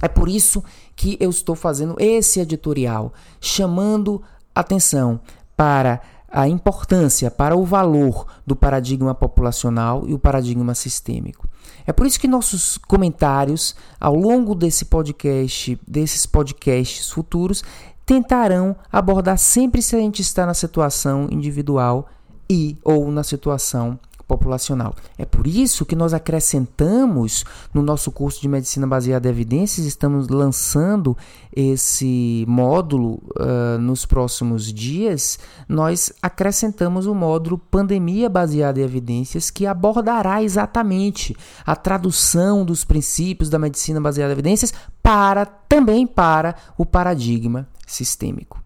É 0.00 0.08
por 0.08 0.28
isso 0.28 0.62
que 0.94 1.16
eu 1.20 1.30
estou 1.30 1.54
fazendo 1.54 1.96
esse 1.98 2.40
editorial, 2.40 3.12
chamando 3.40 4.22
atenção 4.54 5.20
para 5.56 6.00
a 6.30 6.48
importância, 6.48 7.30
para 7.30 7.56
o 7.56 7.64
valor 7.64 8.26
do 8.46 8.54
paradigma 8.54 9.14
populacional 9.14 10.04
e 10.06 10.14
o 10.14 10.18
paradigma 10.18 10.74
sistêmico. 10.74 11.48
É 11.86 11.92
por 11.92 12.06
isso 12.06 12.20
que 12.20 12.28
nossos 12.28 12.78
comentários 12.78 13.74
ao 13.98 14.14
longo 14.14 14.54
desse 14.54 14.84
podcast, 14.84 15.78
desses 15.86 16.26
podcasts 16.26 17.10
futuros, 17.10 17.64
tentarão 18.06 18.76
abordar 18.92 19.38
sempre 19.38 19.82
se 19.82 19.96
a 19.96 19.98
gente 19.98 20.22
está 20.22 20.46
na 20.46 20.54
situação 20.54 21.26
individual 21.30 22.08
e 22.48 22.76
ou 22.84 23.10
na 23.10 23.22
situação 23.22 23.98
populacional. 24.30 24.94
É 25.18 25.24
por 25.24 25.44
isso 25.44 25.84
que 25.84 25.96
nós 25.96 26.14
acrescentamos 26.14 27.44
no 27.74 27.82
nosso 27.82 28.12
curso 28.12 28.40
de 28.40 28.46
medicina 28.46 28.86
baseada 28.86 29.26
em 29.26 29.32
evidências, 29.32 29.84
estamos 29.84 30.28
lançando 30.28 31.16
esse 31.54 32.44
módulo 32.46 33.20
uh, 33.40 33.76
nos 33.80 34.06
próximos 34.06 34.72
dias. 34.72 35.36
Nós 35.68 36.12
acrescentamos 36.22 37.06
o 37.06 37.14
módulo 37.14 37.58
pandemia 37.58 38.28
baseada 38.28 38.78
em 38.78 38.84
evidências, 38.84 39.50
que 39.50 39.66
abordará 39.66 40.44
exatamente 40.44 41.36
a 41.66 41.74
tradução 41.74 42.64
dos 42.64 42.84
princípios 42.84 43.50
da 43.50 43.58
medicina 43.58 44.00
baseada 44.00 44.30
em 44.30 44.34
evidências 44.34 44.72
para 45.02 45.44
também 45.44 46.06
para 46.06 46.54
o 46.78 46.86
paradigma 46.86 47.66
sistêmico. 47.84 48.62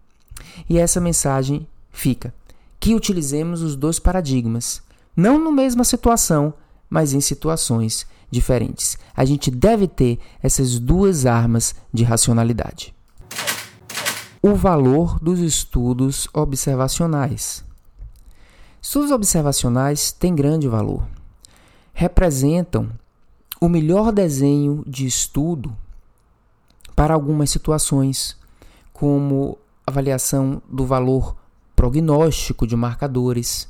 E 0.69 0.77
essa 0.77 1.01
mensagem 1.01 1.67
fica 1.91 2.31
que 2.79 2.93
utilizemos 2.93 3.63
os 3.63 3.75
dois 3.75 3.97
paradigmas, 3.97 4.79
não 5.15 5.43
na 5.43 5.51
mesma 5.51 5.83
situação, 5.83 6.53
mas 6.89 7.13
em 7.13 7.21
situações 7.21 8.05
diferentes. 8.29 8.97
A 9.15 9.23
gente 9.23 9.49
deve 9.49 9.87
ter 9.87 10.19
essas 10.41 10.79
duas 10.79 11.25
armas 11.25 11.75
de 11.93 12.03
racionalidade. 12.03 12.93
O 14.41 14.53
valor 14.53 15.19
dos 15.19 15.39
estudos 15.39 16.27
observacionais. 16.33 17.63
Estudos 18.81 19.11
observacionais 19.11 20.11
têm 20.11 20.35
grande 20.35 20.67
valor. 20.67 21.07
Representam 21.93 22.89
o 23.59 23.67
melhor 23.67 24.11
desenho 24.11 24.83
de 24.85 25.07
estudo 25.07 25.75
para 26.95 27.13
algumas 27.13 27.49
situações, 27.49 28.37
como 28.93 29.57
avaliação 29.85 30.61
do 30.69 30.85
valor 30.85 31.35
prognóstico 31.75 32.65
de 32.65 32.75
marcadores, 32.75 33.67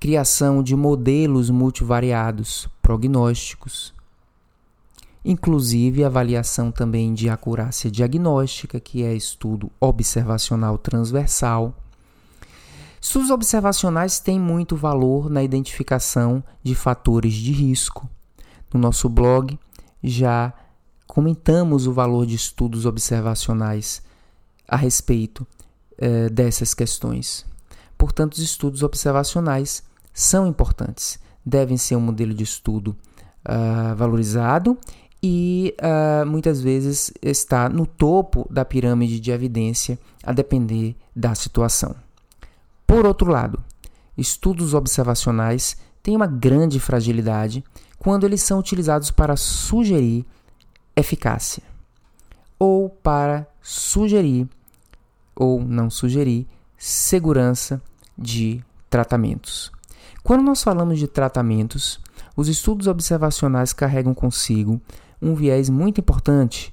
criação 0.00 0.62
de 0.62 0.76
modelos 0.76 1.50
multivariados 1.50 2.68
prognósticos, 2.80 3.92
inclusive 5.24 6.04
avaliação 6.04 6.70
também 6.70 7.12
de 7.12 7.28
acurácia 7.28 7.90
diagnóstica, 7.90 8.78
que 8.78 9.02
é 9.02 9.14
estudo 9.14 9.70
observacional 9.80 10.78
transversal. 10.78 11.74
Estudos 13.00 13.30
observacionais 13.30 14.20
têm 14.20 14.38
muito 14.38 14.76
valor 14.76 15.28
na 15.28 15.42
identificação 15.42 16.42
de 16.62 16.74
fatores 16.74 17.34
de 17.34 17.52
risco. 17.52 18.08
No 18.72 18.80
nosso 18.80 19.08
blog 19.08 19.58
já 20.02 20.52
comentamos 21.06 21.86
o 21.86 21.92
valor 21.92 22.24
de 22.24 22.36
estudos 22.36 22.86
observacionais 22.86 24.02
a 24.66 24.76
respeito 24.76 25.46
eh, 25.96 26.28
dessas 26.28 26.74
questões. 26.74 27.44
Portanto, 27.98 28.34
os 28.34 28.38
estudos 28.38 28.84
observacionais 28.84 29.82
são 30.14 30.46
importantes, 30.46 31.18
devem 31.44 31.76
ser 31.76 31.96
um 31.96 32.00
modelo 32.00 32.32
de 32.32 32.44
estudo 32.44 32.96
uh, 33.44 33.94
valorizado 33.96 34.78
e 35.22 35.74
uh, 35.80 36.24
muitas 36.24 36.62
vezes 36.62 37.12
está 37.20 37.68
no 37.68 37.84
topo 37.84 38.46
da 38.48 38.64
pirâmide 38.64 39.18
de 39.18 39.32
evidência, 39.32 39.98
a 40.22 40.32
depender 40.32 40.96
da 41.14 41.34
situação. 41.34 41.94
Por 42.86 43.04
outro 43.04 43.30
lado, 43.30 43.62
estudos 44.16 44.74
observacionais 44.74 45.76
têm 46.02 46.14
uma 46.14 46.26
grande 46.26 46.78
fragilidade 46.78 47.64
quando 47.98 48.24
eles 48.24 48.42
são 48.42 48.58
utilizados 48.58 49.10
para 49.10 49.36
sugerir 49.36 50.24
eficácia 50.96 51.62
ou 52.58 52.88
para 52.88 53.46
sugerir 53.60 54.48
ou 55.34 55.60
não 55.60 55.90
sugerir 55.90 56.46
segurança 56.78 57.82
de 58.16 58.64
tratamentos. 58.88 59.72
Quando 60.22 60.42
nós 60.42 60.62
falamos 60.62 60.98
de 60.98 61.08
tratamentos, 61.08 62.00
os 62.36 62.48
estudos 62.48 62.86
observacionais 62.86 63.72
carregam 63.72 64.14
consigo 64.14 64.80
um 65.20 65.34
viés 65.34 65.68
muito 65.68 66.00
importante, 66.00 66.72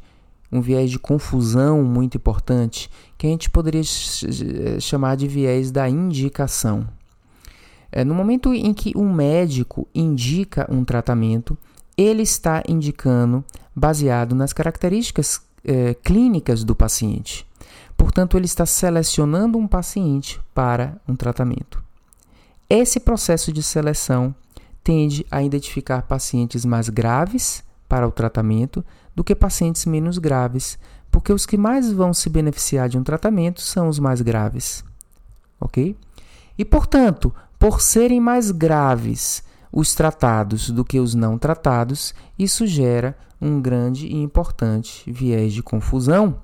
um 0.51 0.62
viés 0.62 0.91
de 0.91 0.99
confusão 0.99 1.84
muito 1.84 2.17
importante, 2.17 2.89
que 3.17 3.25
a 3.25 3.30
gente 3.30 3.49
poderia 3.49 3.82
chamar 4.80 5.15
de 5.15 5.27
viés 5.27 5.71
da 5.71 5.89
indicação. 5.89 6.88
É, 7.91 8.03
no 8.03 8.13
momento 8.13 8.53
em 8.53 8.73
que 8.73 8.93
um 8.95 9.12
médico 9.12 9.88
indica 9.93 10.67
um 10.69 10.84
tratamento, 10.84 11.58
ele 11.97 12.23
está 12.23 12.62
indicando 12.67 13.43
baseado 13.75 14.36
nas 14.36 14.53
características 14.53 15.41
é, 15.63 15.93
clínicas 15.93 16.63
do 16.63 16.75
paciente. 16.75 17.47
Portanto, 17.97 18.38
ele 18.38 18.45
está 18.45 18.65
selecionando 18.65 19.58
um 19.58 19.67
paciente 19.67 20.41
para 20.53 20.99
um 21.08 21.15
tratamento. 21.15 21.84
Esse 22.69 22.99
processo 22.99 23.51
de 23.51 23.62
seleção 23.62 24.34
tende 24.84 25.25
a 25.31 25.43
identificar 25.43 26.03
pacientes 26.03 26.65
mais 26.65 26.89
graves 26.89 27.63
para 27.88 28.08
o 28.08 28.12
tratamento 28.12 28.84
do 29.15 29.23
que 29.23 29.36
pacientes 29.36 29.86
menos 29.86 30.17
graves, 30.17 30.77
porque 31.12 31.31
os 31.31 31.45
que 31.45 31.58
mais 31.58 31.91
vão 31.91 32.13
se 32.13 32.29
beneficiar 32.29 32.89
de 32.89 32.97
um 32.97 33.03
tratamento 33.03 33.62
são 33.62 33.88
os 33.88 33.99
mais 33.99 34.21
graves. 34.21 34.84
Ok? 35.60 35.95
E, 36.58 36.65
portanto, 36.65 37.34
por 37.58 37.81
serem 37.81 38.19
mais 38.19 38.51
graves 38.51 39.43
os 39.71 39.93
tratados 39.93 40.69
do 40.69 40.86
que 40.86 40.99
os 40.99 41.15
não 41.15 41.38
tratados, 41.38 42.13
isso 42.38 42.65
gera 42.65 43.17
um 43.41 43.62
grande 43.62 44.08
e 44.08 44.15
importante 44.15 45.12
viés 45.12 45.53
de 45.53 45.62
confusão 45.62 46.39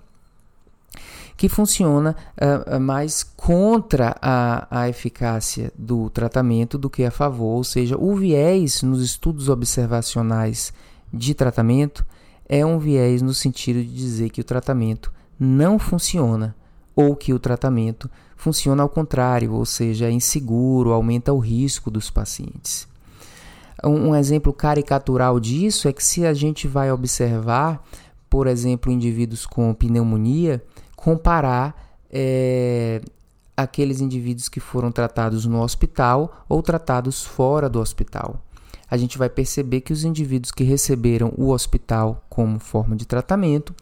que 1.41 1.49
funciona 1.49 2.15
uh, 2.37 2.79
mais 2.79 3.23
contra 3.23 4.15
a, 4.21 4.67
a 4.69 4.87
eficácia 4.87 5.73
do 5.75 6.07
tratamento 6.07 6.77
do 6.77 6.87
que 6.87 7.03
a 7.03 7.09
favor, 7.09 7.55
ou 7.55 7.63
seja, 7.63 7.97
o 7.97 8.15
viés 8.15 8.83
nos 8.83 9.01
estudos 9.01 9.49
observacionais 9.49 10.71
de 11.11 11.33
tratamento 11.33 12.05
é 12.47 12.63
um 12.63 12.77
viés 12.77 13.23
no 13.23 13.33
sentido 13.33 13.81
de 13.81 13.91
dizer 13.91 14.29
que 14.29 14.39
o 14.39 14.43
tratamento 14.43 15.11
não 15.39 15.79
funciona 15.79 16.55
ou 16.95 17.15
que 17.15 17.33
o 17.33 17.39
tratamento 17.39 18.07
funciona 18.35 18.83
ao 18.83 18.89
contrário, 18.89 19.53
ou 19.53 19.65
seja, 19.65 20.05
é 20.05 20.11
inseguro, 20.11 20.91
aumenta 20.91 21.33
o 21.33 21.39
risco 21.39 21.89
dos 21.89 22.11
pacientes. 22.11 22.87
Um, 23.83 24.09
um 24.09 24.15
exemplo 24.15 24.53
caricatural 24.53 25.39
disso 25.39 25.87
é 25.87 25.91
que 25.91 26.03
se 26.03 26.23
a 26.23 26.35
gente 26.35 26.67
vai 26.67 26.91
observar, 26.91 27.83
por 28.29 28.45
exemplo, 28.45 28.91
indivíduos 28.91 29.47
com 29.47 29.73
pneumonia, 29.73 30.63
comparar 31.03 31.97
é, 32.11 33.01
aqueles 33.57 34.01
indivíduos 34.01 34.47
que 34.47 34.59
foram 34.59 34.91
tratados 34.91 35.45
no 35.45 35.61
hospital 35.61 36.45
ou 36.47 36.61
tratados 36.61 37.25
fora 37.25 37.67
do 37.67 37.79
hospital. 37.79 38.39
A 38.89 38.97
gente 38.97 39.17
vai 39.17 39.29
perceber 39.29 39.81
que 39.81 39.93
os 39.93 40.03
indivíduos 40.03 40.51
que 40.51 40.63
receberam 40.63 41.33
o 41.37 41.49
hospital 41.49 42.23
como 42.29 42.59
forma 42.59 42.95
de 42.95 43.07
tratamento 43.07 43.73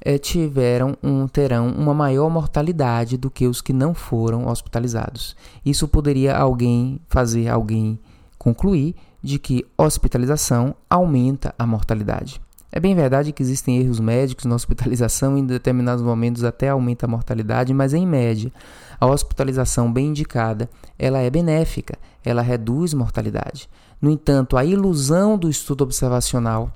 é, 0.00 0.16
tiveram 0.16 0.96
um, 1.02 1.26
terão 1.26 1.68
uma 1.68 1.92
maior 1.92 2.30
mortalidade 2.30 3.16
do 3.16 3.30
que 3.30 3.46
os 3.46 3.60
que 3.60 3.72
não 3.72 3.92
foram 3.92 4.46
hospitalizados. 4.46 5.34
Isso 5.64 5.88
poderia 5.88 6.36
alguém 6.36 7.00
fazer 7.08 7.48
alguém 7.48 7.98
concluir 8.38 8.94
de 9.22 9.38
que 9.38 9.66
hospitalização 9.76 10.74
aumenta 10.88 11.54
a 11.58 11.66
mortalidade. 11.66 12.40
É 12.72 12.78
bem 12.78 12.94
verdade 12.94 13.32
que 13.32 13.42
existem 13.42 13.78
erros 13.78 13.98
médicos 13.98 14.44
na 14.44 14.54
hospitalização 14.54 15.36
e 15.36 15.40
em 15.40 15.46
determinados 15.46 16.04
momentos 16.04 16.44
até 16.44 16.68
aumenta 16.68 17.06
a 17.06 17.08
mortalidade, 17.08 17.74
mas 17.74 17.92
em 17.92 18.06
média, 18.06 18.52
a 19.00 19.06
hospitalização 19.06 19.92
bem 19.92 20.08
indicada, 20.08 20.70
ela 20.98 21.18
é 21.18 21.28
benéfica, 21.28 21.98
ela 22.24 22.42
reduz 22.42 22.94
mortalidade. 22.94 23.68
No 24.00 24.10
entanto, 24.10 24.56
a 24.56 24.64
ilusão 24.64 25.36
do 25.36 25.50
estudo 25.50 25.82
observacional 25.82 26.72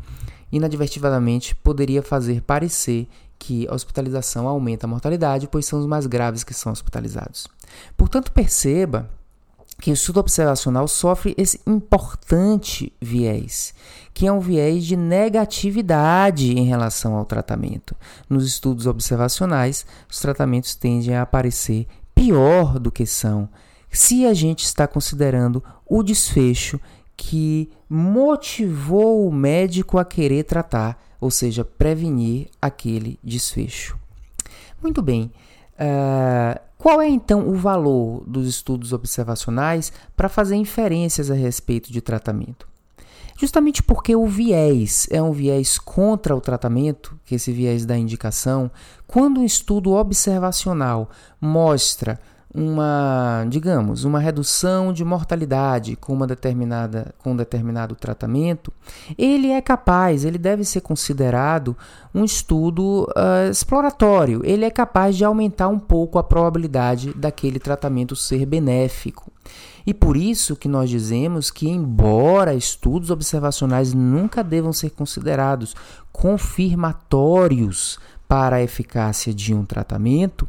inadvertidamente 0.51 1.55
poderia 1.55 2.03
fazer 2.03 2.43
parecer 2.43 3.09
que 3.39 3.69
a 3.69 3.75
hospitalização 3.75 4.49
aumenta 4.49 4.87
a 4.87 4.89
mortalidade, 4.89 5.49
pois 5.49 5.67
são 5.67 5.79
os 5.79 5.87
mais 5.87 6.07
graves 6.07 6.43
que 6.43 6.55
são 6.55 6.73
hospitalizados. 6.73 7.47
Portanto, 7.97 8.33
perceba 8.33 9.11
que 9.85 9.91
o 9.91 9.93
estudo 9.93 10.19
observacional 10.19 10.89
sofre 10.89 11.35
esse 11.37 11.61
importante 11.67 12.91
viés, 13.03 13.75
que 14.15 14.27
é 14.27 14.33
um 14.33 14.41
viés 14.41 14.83
de 14.87 14.97
negatividade 14.97 16.53
em 16.53 16.65
relação 16.65 17.15
ao 17.15 17.27
tratamento. 17.27 17.95
Nos 18.27 18.47
estudos 18.47 18.87
observacionais, 18.87 19.85
os 20.11 20.21
tratamentos 20.21 20.75
tendem 20.75 21.15
a 21.15 21.21
aparecer 21.21 21.87
pior 22.15 22.79
do 22.79 22.91
que 22.91 23.05
são, 23.05 23.47
se 23.91 24.25
a 24.25 24.33
gente 24.33 24.65
está 24.65 24.87
considerando 24.87 25.63
o 25.87 26.03
desfecho 26.03 26.81
que 27.15 27.71
motivou 27.87 29.29
o 29.29 29.31
médico 29.31 29.99
a 29.99 30.05
querer 30.07 30.45
tratar, 30.45 30.99
ou 31.21 31.31
seja, 31.31 31.63
prevenir 31.63 32.49
aquele 32.59 33.19
desfecho. 33.23 33.99
Muito 34.83 35.03
bem. 35.03 35.31
Uh, 35.75 36.59
Qual 36.85 37.01
é 37.01 37.09
então 37.09 37.49
o 37.49 37.55
valor 37.55 38.23
dos 38.27 38.47
estudos 38.47 38.93
observacionais 38.93 39.91
para 40.15 40.29
fazer 40.29 40.57
inferências 40.57 41.31
a 41.31 41.35
respeito 41.35 41.91
de 41.91 42.03
tratamento? 42.03 42.69
Justamente 43.41 43.83
porque 43.83 44.15
o 44.15 44.27
viés 44.27 45.07
é 45.11 45.23
um 45.23 45.33
viés 45.33 45.79
contra 45.79 46.37
o 46.37 46.43
tratamento, 46.43 47.19
que 47.25 47.37
esse 47.37 47.53
viés 47.53 47.87
da 47.87 47.97
indicação, 47.97 48.71
quando 49.07 49.41
um 49.41 49.47
estudo 49.47 49.93
observacional 49.93 51.09
mostra 51.41 52.21
uma, 52.55 53.45
digamos, 53.49 54.05
uma 54.05 54.21
redução 54.21 54.93
de 54.93 55.05
mortalidade 55.05 55.97
com 55.97 56.13
uma 56.13 56.25
determinada 56.25 57.13
com 57.19 57.33
um 57.33 57.37
determinado 57.37 57.97
tratamento, 57.97 58.73
ele 59.19 59.51
é 59.51 59.61
capaz, 59.61 60.25
ele 60.25 60.39
deve 60.39 60.65
ser 60.65 60.81
considerado 60.81 61.77
um 62.15 62.25
estudo 62.25 63.09
uh, 63.11 63.51
exploratório. 63.51 64.41
Ele 64.45 64.65
é 64.65 64.71
capaz 64.71 65.17
de 65.17 65.25
aumentar 65.25 65.67
um 65.67 65.81
pouco 65.81 66.17
a 66.17 66.23
probabilidade 66.23 67.13
daquele 67.15 67.59
tratamento 67.59 68.15
ser 68.15 68.47
benéfico. 68.47 69.33
E 69.85 69.93
por 69.93 70.17
isso 70.17 70.55
que 70.55 70.69
nós 70.69 70.89
dizemos 70.89 71.51
que, 71.51 71.69
embora 71.69 72.55
estudos 72.55 73.11
observacionais 73.11 73.93
nunca 73.93 74.45
devam 74.45 74.73
ser 74.73 74.91
considerados 74.91 75.75
confirmatórios 76.13 77.99
para 78.29 78.57
a 78.57 78.63
eficácia 78.63 79.35
de 79.35 79.53
um 79.53 79.65
tratamento, 79.65 80.49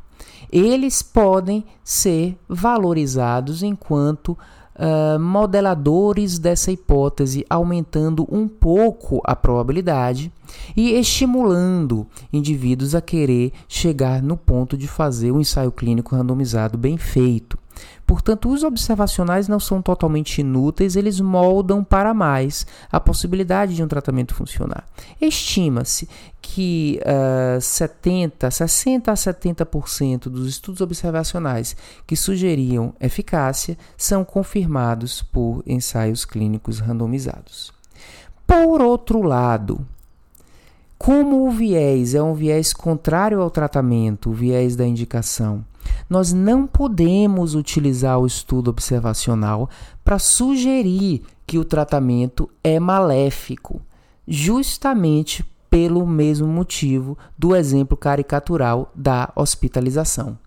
eles 0.51 1.01
podem 1.01 1.65
ser 1.83 2.37
valorizados 2.47 3.63
enquanto 3.63 4.37
uh, 4.75 5.19
modeladores 5.19 6.37
dessa 6.37 6.71
hipótese, 6.71 7.45
aumentando 7.49 8.27
um 8.31 8.47
pouco 8.47 9.21
a 9.23 9.35
probabilidade 9.35 10.31
e 10.75 10.91
estimulando 10.93 12.07
indivíduos 12.31 12.95
a 12.95 13.01
querer 13.01 13.51
chegar 13.67 14.21
no 14.21 14.37
ponto 14.37 14.77
de 14.77 14.87
fazer 14.87 15.31
um 15.31 15.41
ensaio 15.41 15.71
clínico 15.71 16.15
randomizado 16.15 16.77
bem 16.77 16.97
feito. 16.97 17.57
Portanto, 18.05 18.49
os 18.49 18.63
observacionais 18.63 19.47
não 19.47 19.59
são 19.59 19.81
totalmente 19.81 20.39
inúteis, 20.39 20.95
eles 20.95 21.19
moldam 21.19 21.83
para 21.83 22.13
mais 22.13 22.65
a 22.91 22.99
possibilidade 22.99 23.75
de 23.75 23.83
um 23.83 23.87
tratamento 23.87 24.35
funcionar. 24.35 24.85
Estima-se 25.19 26.07
que 26.47 27.01
uh, 27.01 27.59
70, 27.59 28.51
60 28.51 29.11
a 29.11 29.15
70% 29.15 30.29
dos 30.29 30.47
estudos 30.47 30.79
observacionais 30.79 31.75
que 32.05 32.15
sugeriam 32.15 32.93
eficácia 33.01 33.75
são 33.97 34.23
confirmados 34.23 35.23
por 35.23 35.63
ensaios 35.65 36.23
clínicos 36.23 36.77
randomizados. 36.77 37.73
Por 38.45 38.79
outro 38.79 39.23
lado, 39.23 39.83
como 40.99 41.47
o 41.47 41.51
viés 41.51 42.13
é 42.13 42.21
um 42.21 42.35
viés 42.35 42.73
contrário 42.73 43.41
ao 43.41 43.49
tratamento, 43.49 44.29
o 44.29 44.33
viés 44.33 44.75
da 44.75 44.85
indicação, 44.85 45.65
nós 46.07 46.31
não 46.31 46.67
podemos 46.67 47.55
utilizar 47.55 48.19
o 48.19 48.27
estudo 48.27 48.69
observacional 48.69 49.67
para 50.03 50.19
sugerir 50.19 51.23
que 51.47 51.57
o 51.57 51.65
tratamento 51.65 52.47
é 52.63 52.79
maléfico, 52.79 53.81
justamente 54.27 55.43
pelo 55.75 56.07
mesmo 56.07 56.47
motivo 56.47 57.17
do 57.37 57.53
exemplo 57.53 57.97
caricatural 57.97 58.93
da 58.95 59.29
hospitalização. 59.35 60.39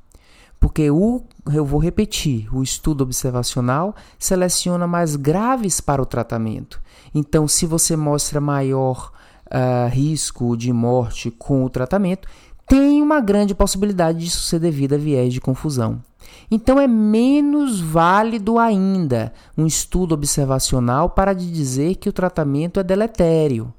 Porque 0.58 0.90
o, 0.90 1.22
eu 1.52 1.66
vou 1.66 1.78
repetir, 1.78 2.48
o 2.50 2.62
estudo 2.62 3.02
observacional 3.02 3.94
seleciona 4.18 4.86
mais 4.86 5.16
graves 5.16 5.82
para 5.82 6.00
o 6.00 6.06
tratamento. 6.06 6.80
Então, 7.14 7.46
se 7.46 7.66
você 7.66 7.94
mostra 7.94 8.40
maior 8.40 9.12
uh, 9.48 9.90
risco 9.90 10.56
de 10.56 10.72
morte 10.72 11.30
com 11.30 11.62
o 11.62 11.68
tratamento, 11.68 12.26
tem 12.66 13.02
uma 13.02 13.20
grande 13.20 13.54
possibilidade 13.54 14.20
disso 14.20 14.40
ser 14.40 14.60
devido 14.60 14.94
a 14.94 14.96
viés 14.96 15.34
de 15.34 15.42
confusão. 15.42 16.02
Então 16.50 16.80
é 16.80 16.86
menos 16.86 17.80
válido 17.80 18.58
ainda 18.58 19.30
um 19.58 19.66
estudo 19.66 20.14
observacional 20.14 21.10
para 21.10 21.34
dizer 21.34 21.96
que 21.96 22.08
o 22.08 22.14
tratamento 22.14 22.80
é 22.80 22.82
deletério. 22.82 23.74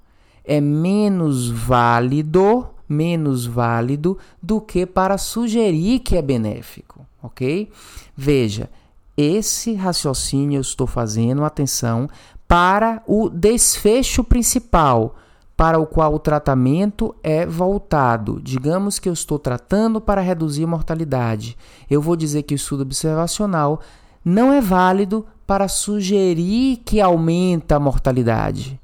É 0.51 0.59
menos 0.59 1.47
válido, 1.47 2.67
menos 2.88 3.45
válido 3.45 4.17
do 4.41 4.59
que 4.59 4.83
para 4.83 5.15
sugerir 5.15 5.99
que 5.99 6.17
é 6.17 6.23
benéfico, 6.23 7.05
ok? 7.21 7.71
Veja, 8.17 8.67
esse 9.15 9.75
raciocínio 9.75 10.57
eu 10.57 10.62
estou 10.62 10.88
fazendo, 10.88 11.45
atenção, 11.45 12.09
para 12.47 13.03
o 13.05 13.29
desfecho 13.29 14.23
principal 14.23 15.15
para 15.55 15.77
o 15.77 15.85
qual 15.85 16.15
o 16.15 16.19
tratamento 16.19 17.13
é 17.21 17.45
voltado. 17.45 18.39
Digamos 18.41 18.97
que 18.97 19.07
eu 19.09 19.13
estou 19.13 19.38
tratando 19.38 19.99
para 19.99 20.21
reduzir 20.21 20.63
a 20.63 20.67
mortalidade. 20.67 21.57
Eu 21.89 22.01
vou 22.01 22.15
dizer 22.15 22.43
que 22.43 22.53
o 22.53 22.55
estudo 22.55 22.83
observacional 22.83 23.81
não 24.23 24.53
é 24.53 24.62
válido 24.62 25.27
para 25.45 25.67
sugerir 25.67 26.77
que 26.85 27.01
aumenta 27.01 27.75
a 27.75 27.79
mortalidade. 27.79 28.79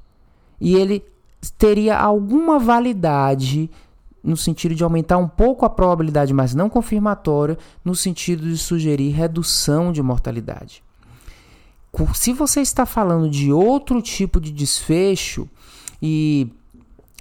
E 0.60 0.76
ele 0.76 1.02
teria 1.58 1.98
alguma 1.98 2.58
validade 2.58 3.70
no 4.22 4.36
sentido 4.36 4.74
de 4.74 4.82
aumentar 4.82 5.18
um 5.18 5.28
pouco 5.28 5.64
a 5.64 5.70
probabilidade, 5.70 6.34
mas 6.34 6.54
não 6.54 6.68
confirmatória, 6.68 7.56
no 7.84 7.94
sentido 7.94 8.42
de 8.42 8.58
sugerir 8.58 9.10
redução 9.10 9.92
de 9.92 10.02
mortalidade. 10.02 10.82
Se 12.14 12.32
você 12.32 12.60
está 12.60 12.84
falando 12.84 13.30
de 13.30 13.52
outro 13.52 14.02
tipo 14.02 14.40
de 14.40 14.52
desfecho 14.52 15.48
e 16.02 16.50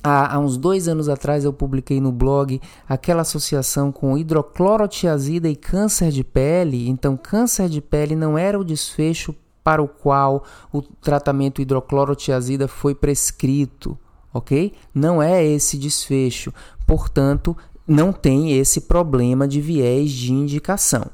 Há, 0.07 0.35
há, 0.35 0.39
uns 0.39 0.55
dois 0.55 0.87
anos 0.87 1.09
atrás 1.09 1.43
eu 1.43 1.51
publiquei 1.51 1.99
no 1.99 2.11
blog 2.11 2.61
aquela 2.87 3.23
associação 3.23 3.91
com 3.91 4.15
hidroclorotiazida 4.15 5.49
e 5.49 5.55
câncer 5.55 6.11
de 6.11 6.23
pele. 6.23 6.87
Então, 6.87 7.17
câncer 7.17 7.67
de 7.67 7.81
pele 7.81 8.15
não 8.15 8.37
era 8.37 8.59
o 8.59 8.63
desfecho 8.63 9.33
para 9.63 9.81
o 9.81 9.87
qual 9.87 10.43
o 10.71 10.83
tratamento 10.83 11.59
hidroclorotiazida 11.59 12.67
foi 12.67 12.93
prescrito, 12.93 13.97
ok? 14.35 14.73
Não 14.93 15.23
é 15.23 15.41
esse 15.45 15.77
desfecho. 15.77 16.53
Portanto, 16.85 17.55
não 17.87 18.11
tem 18.11 18.51
esse 18.51 18.81
problema 18.81 19.47
de 19.47 19.61
viés 19.61 20.11
de 20.11 20.33
indicação. 20.33 21.05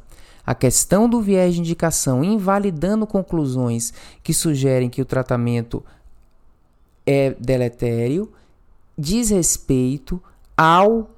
A 0.44 0.56
questão 0.56 1.08
do 1.08 1.22
viés 1.22 1.54
de 1.54 1.60
indicação 1.60 2.24
invalidando 2.24 3.06
conclusões 3.06 3.94
que 4.24 4.34
sugerem 4.34 4.90
que 4.90 5.04
o 5.04 5.06
tratamento 5.06 5.86
é 7.06 7.36
deletério 7.40 8.32
diz 8.98 9.30
respeito 9.30 10.22
ao 10.58 11.12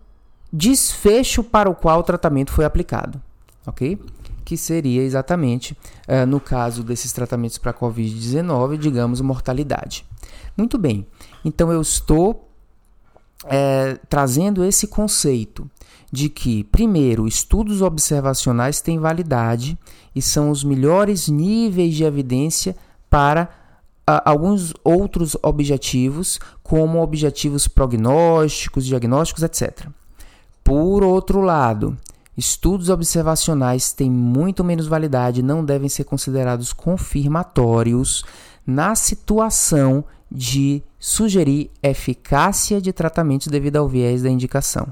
desfecho 0.52 1.42
para 1.42 1.70
o 1.70 1.76
qual 1.76 2.02
o 2.02 2.04
tratamento 2.04 2.52
foi 2.52 2.66
aplicado, 2.66 3.22
ok? 3.66 3.98
Que 4.44 4.58
seria 4.58 5.02
exatamente, 5.02 5.76
uh, 6.08 6.26
no 6.28 6.40
caso 6.42 6.84
desses 6.84 7.14
tratamentos 7.14 7.58
para 7.58 7.74
Covid-19, 7.74 8.78
digamos, 8.78 9.22
mortalidade. 9.22 10.06
Muito 10.56 10.78
bem, 10.78 11.08
então 11.44 11.72
eu 11.72 11.82
estou 11.82 12.50
é, 13.46 14.00
trazendo 14.10 14.64
esse 14.64 14.88
conceito 14.88 15.70
de 16.12 16.30
que, 16.30 16.64
primeiro, 16.66 17.28
estudos 17.28 17.82
observacionais 17.82 18.80
têm 18.82 19.00
validade 19.00 19.78
e 20.16 20.22
são 20.22 20.52
os 20.52 20.64
melhores 20.64 21.28
níveis 21.28 21.96
de 21.96 22.04
evidência 22.04 22.76
para 23.10 23.50
alguns 24.06 24.74
outros 24.84 25.36
objetivos, 25.42 26.40
como 26.62 27.02
objetivos 27.02 27.68
prognósticos, 27.68 28.86
diagnósticos, 28.86 29.44
etc. 29.44 29.88
Por 30.64 31.04
outro 31.04 31.42
lado, 31.42 31.98
estudos 32.38 32.90
observacionais 32.90 33.92
têm 33.92 34.10
muito 34.10 34.64
menos 34.64 34.88
validade 34.88 35.40
e 35.40 35.44
não 35.44 35.64
devem 35.64 35.90
ser 35.90 36.04
considerados 36.04 36.74
confirmatórios 36.74 38.24
na 38.66 38.96
situação 38.96 40.04
de 40.32 40.84
sugerir 41.06 41.70
eficácia 41.84 42.80
de 42.80 42.94
tratamentos 42.94 43.48
devido 43.48 43.76
ao 43.76 43.90
viés 43.90 44.22
da 44.22 44.30
indicação. 44.30 44.88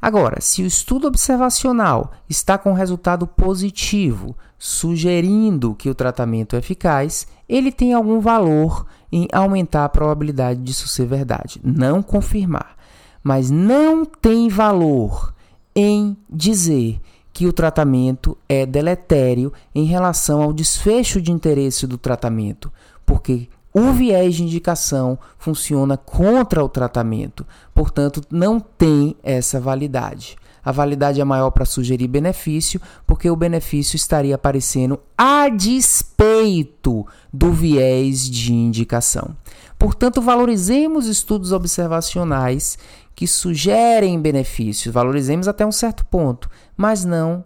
Agora, 0.00 0.40
se 0.40 0.62
o 0.62 0.66
estudo 0.66 1.08
observacional 1.08 2.12
está 2.30 2.56
com 2.56 2.72
resultado 2.72 3.26
positivo, 3.26 4.36
sugerindo 4.56 5.74
que 5.74 5.90
o 5.90 5.96
tratamento 5.96 6.54
é 6.54 6.60
eficaz, 6.60 7.26
ele 7.48 7.72
tem 7.72 7.92
algum 7.92 8.20
valor 8.20 8.86
em 9.10 9.26
aumentar 9.32 9.84
a 9.84 9.88
probabilidade 9.88 10.62
disso 10.62 10.86
ser 10.86 11.06
verdade, 11.06 11.60
não 11.64 12.04
confirmar. 12.04 12.76
Mas 13.20 13.50
não 13.50 14.04
tem 14.04 14.48
valor 14.48 15.34
em 15.74 16.16
dizer 16.30 17.00
que 17.32 17.48
o 17.48 17.52
tratamento 17.52 18.38
é 18.48 18.64
deletério 18.64 19.52
em 19.74 19.86
relação 19.86 20.40
ao 20.40 20.52
desfecho 20.52 21.20
de 21.20 21.32
interesse 21.32 21.84
do 21.84 21.98
tratamento, 21.98 22.72
porque 23.04 23.48
o 23.78 23.92
viés 23.92 24.36
de 24.36 24.42
indicação 24.42 25.18
funciona 25.36 25.98
contra 25.98 26.64
o 26.64 26.68
tratamento, 26.68 27.46
portanto, 27.74 28.22
não 28.30 28.58
tem 28.58 29.14
essa 29.22 29.60
validade. 29.60 30.38
A 30.64 30.72
validade 30.72 31.20
é 31.20 31.24
maior 31.24 31.50
para 31.50 31.66
sugerir 31.66 32.08
benefício, 32.08 32.80
porque 33.06 33.28
o 33.28 33.36
benefício 33.36 33.94
estaria 33.94 34.34
aparecendo 34.34 34.98
a 35.16 35.50
despeito 35.50 37.06
do 37.30 37.52
viés 37.52 38.30
de 38.30 38.54
indicação. 38.54 39.36
Portanto, 39.78 40.22
valorizemos 40.22 41.06
estudos 41.06 41.52
observacionais 41.52 42.78
que 43.14 43.26
sugerem 43.26 44.18
benefícios, 44.18 44.94
valorizemos 44.94 45.48
até 45.48 45.66
um 45.66 45.72
certo 45.72 46.02
ponto, 46.06 46.48
mas 46.74 47.04
não 47.04 47.44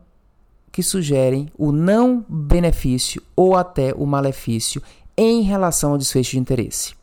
que 0.71 0.83
sugerem 0.83 1.51
o 1.59 1.73
não 1.73 2.25
benefício 2.29 3.21
ou 3.35 3.57
até 3.57 3.93
o 3.97 4.07
malefício 4.07 4.81
em 5.23 5.43
relação 5.43 5.93
ao 5.93 5.99
desfecho 5.99 6.31
de 6.31 6.39
interesse. 6.39 6.95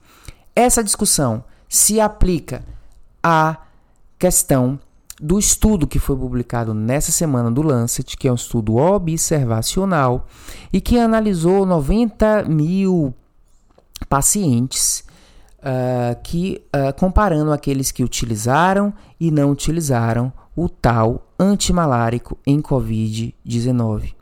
Essa 0.56 0.84
discussão 0.84 1.44
se 1.70 2.02
aplica 2.02 2.66
à 3.22 3.58
questão 4.18 4.80
do 5.22 5.38
estudo 5.38 5.86
que 5.86 6.00
foi 6.00 6.18
publicado 6.18 6.74
nessa 6.74 7.12
semana 7.12 7.52
do 7.52 7.62
Lancet, 7.62 8.18
que 8.18 8.28
é 8.28 8.32
um 8.32 8.36
estudo 8.36 8.78
observacional 8.78 10.26
e 10.74 10.82
que 10.82 10.98
analisou 10.98 11.64
90 11.64 12.46
mil 12.46 13.14
pacientes 14.10 15.04
uh, 15.60 16.20
que 16.24 16.60
uh, 16.76 16.98
comparando 17.00 17.52
aqueles 17.52 17.92
que 17.92 18.04
utilizaram 18.04 18.92
e 19.20 19.30
não 19.30 19.52
utilizaram 19.52 20.34
o 20.56 20.68
tal 20.68 21.28
antimalárico 21.40 22.36
em 22.48 22.60
Covid-19. 22.64 24.16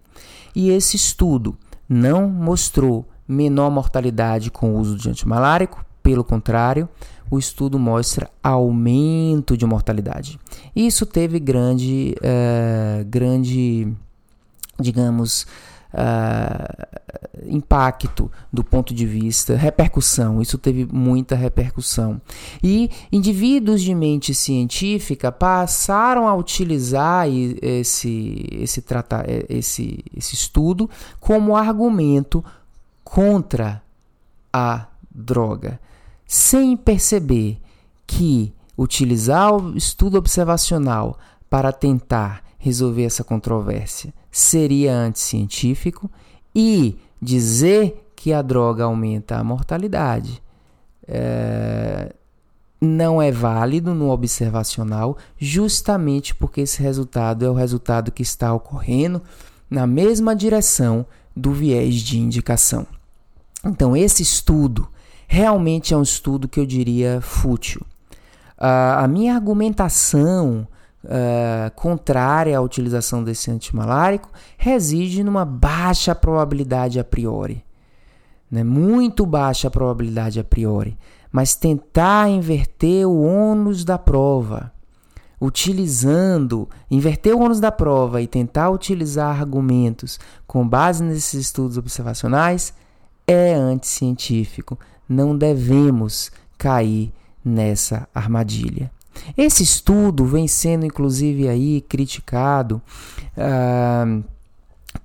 E 0.53 0.69
esse 0.69 0.97
estudo 0.97 1.57
não 1.87 2.27
mostrou 2.27 3.05
menor 3.27 3.69
mortalidade 3.69 4.51
com 4.51 4.75
o 4.75 4.79
uso 4.79 4.97
de 4.97 5.09
antimalárico, 5.09 5.83
pelo 6.03 6.23
contrário, 6.23 6.87
o 7.29 7.39
estudo 7.39 7.79
mostra 7.79 8.29
aumento 8.43 9.57
de 9.57 9.65
mortalidade. 9.65 10.39
Isso 10.75 11.05
teve 11.05 11.39
grande, 11.39 12.15
uh, 12.19 13.03
grande, 13.05 13.91
digamos, 14.79 15.47
uh, 15.91 16.85
impacto 17.47 18.31
do 18.53 18.63
ponto 18.63 18.93
de 18.93 19.05
vista 19.05 19.55
repercussão. 19.55 20.41
Isso 20.41 20.57
teve 20.57 20.85
muita 20.85 21.35
repercussão. 21.35 22.21
E 22.63 22.91
indivíduos 23.11 23.81
de 23.81 23.95
mente 23.95 24.33
científica 24.33 25.31
passaram 25.31 26.27
a 26.27 26.35
utilizar 26.35 27.27
esse, 27.27 28.45
esse, 28.51 28.81
trata, 28.81 29.25
esse, 29.49 30.03
esse 30.15 30.35
estudo 30.35 30.89
como 31.19 31.55
argumento 31.55 32.43
contra 33.15 33.81
a 34.51 34.87
droga, 35.09 35.79
sem 36.27 36.75
perceber 36.75 37.61
que 38.05 38.53
utilizar 38.77 39.55
o 39.55 39.77
estudo 39.77 40.17
observacional 40.17 41.17
para 41.49 41.71
tentar 41.71 42.43
resolver 42.57 43.05
essa 43.05 43.23
controvérsia 43.23 44.13
seria 44.29 44.93
anticientífico 44.93 46.11
e 46.53 46.99
dizer 47.21 48.11
que 48.17 48.33
a 48.33 48.41
droga 48.41 48.83
aumenta 48.83 49.37
a 49.37 49.43
mortalidade 49.45 50.43
é, 51.07 52.13
não 52.81 53.21
é 53.21 53.31
válido 53.31 53.95
no 53.95 54.09
observacional, 54.09 55.17
justamente 55.37 56.35
porque 56.35 56.59
esse 56.59 56.83
resultado 56.83 57.45
é 57.45 57.49
o 57.49 57.53
resultado 57.53 58.11
que 58.11 58.23
está 58.23 58.53
ocorrendo 58.53 59.21
na 59.69 59.87
mesma 59.87 60.35
direção 60.35 61.05
do 61.33 61.53
viés 61.53 62.01
de 62.01 62.19
indicação. 62.19 62.85
Então, 63.65 63.97
esse 63.97 64.21
estudo 64.21 64.87
realmente 65.27 65.93
é 65.93 65.97
um 65.97 66.03
estudo 66.03 66.47
que 66.47 66.59
eu 66.59 66.65
diria 66.65 67.19
fútil. 67.21 67.81
Uh, 68.57 68.99
a 68.99 69.07
minha 69.07 69.33
argumentação 69.33 70.67
uh, 71.03 71.71
contrária 71.75 72.57
à 72.57 72.61
utilização 72.61 73.23
desse 73.23 73.49
antimalárico 73.49 74.29
reside 74.57 75.23
numa 75.23 75.43
baixa 75.43 76.13
probabilidade 76.13 76.99
a 76.99 77.03
priori. 77.03 77.65
Né? 78.49 78.63
Muito 78.63 79.25
baixa 79.25 79.69
probabilidade 79.69 80.39
a 80.39 80.43
priori. 80.43 80.97
Mas 81.31 81.55
tentar 81.55 82.29
inverter 82.29 83.05
o 83.07 83.21
ônus 83.21 83.83
da 83.83 83.97
prova, 83.97 84.71
utilizando, 85.41 86.69
inverter 86.89 87.35
o 87.35 87.41
ônus 87.41 87.59
da 87.59 87.71
prova 87.71 88.21
e 88.21 88.27
tentar 88.27 88.69
utilizar 88.69 89.41
argumentos 89.41 90.17
com 90.47 90.65
base 90.65 91.03
nesses 91.03 91.33
estudos 91.33 91.77
observacionais 91.77 92.73
é 93.27 93.53
anticientífico. 93.53 94.77
Não 95.07 95.37
devemos 95.37 96.31
cair 96.57 97.11
nessa 97.43 98.07
armadilha. 98.13 98.91
Esse 99.37 99.63
estudo 99.63 100.25
vem 100.25 100.47
sendo 100.47 100.85
inclusive 100.85 101.47
aí 101.47 101.81
criticado 101.81 102.81
uh, 103.37 104.23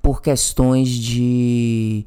por 0.02 0.20
questões 0.20 0.88
de 0.88 2.06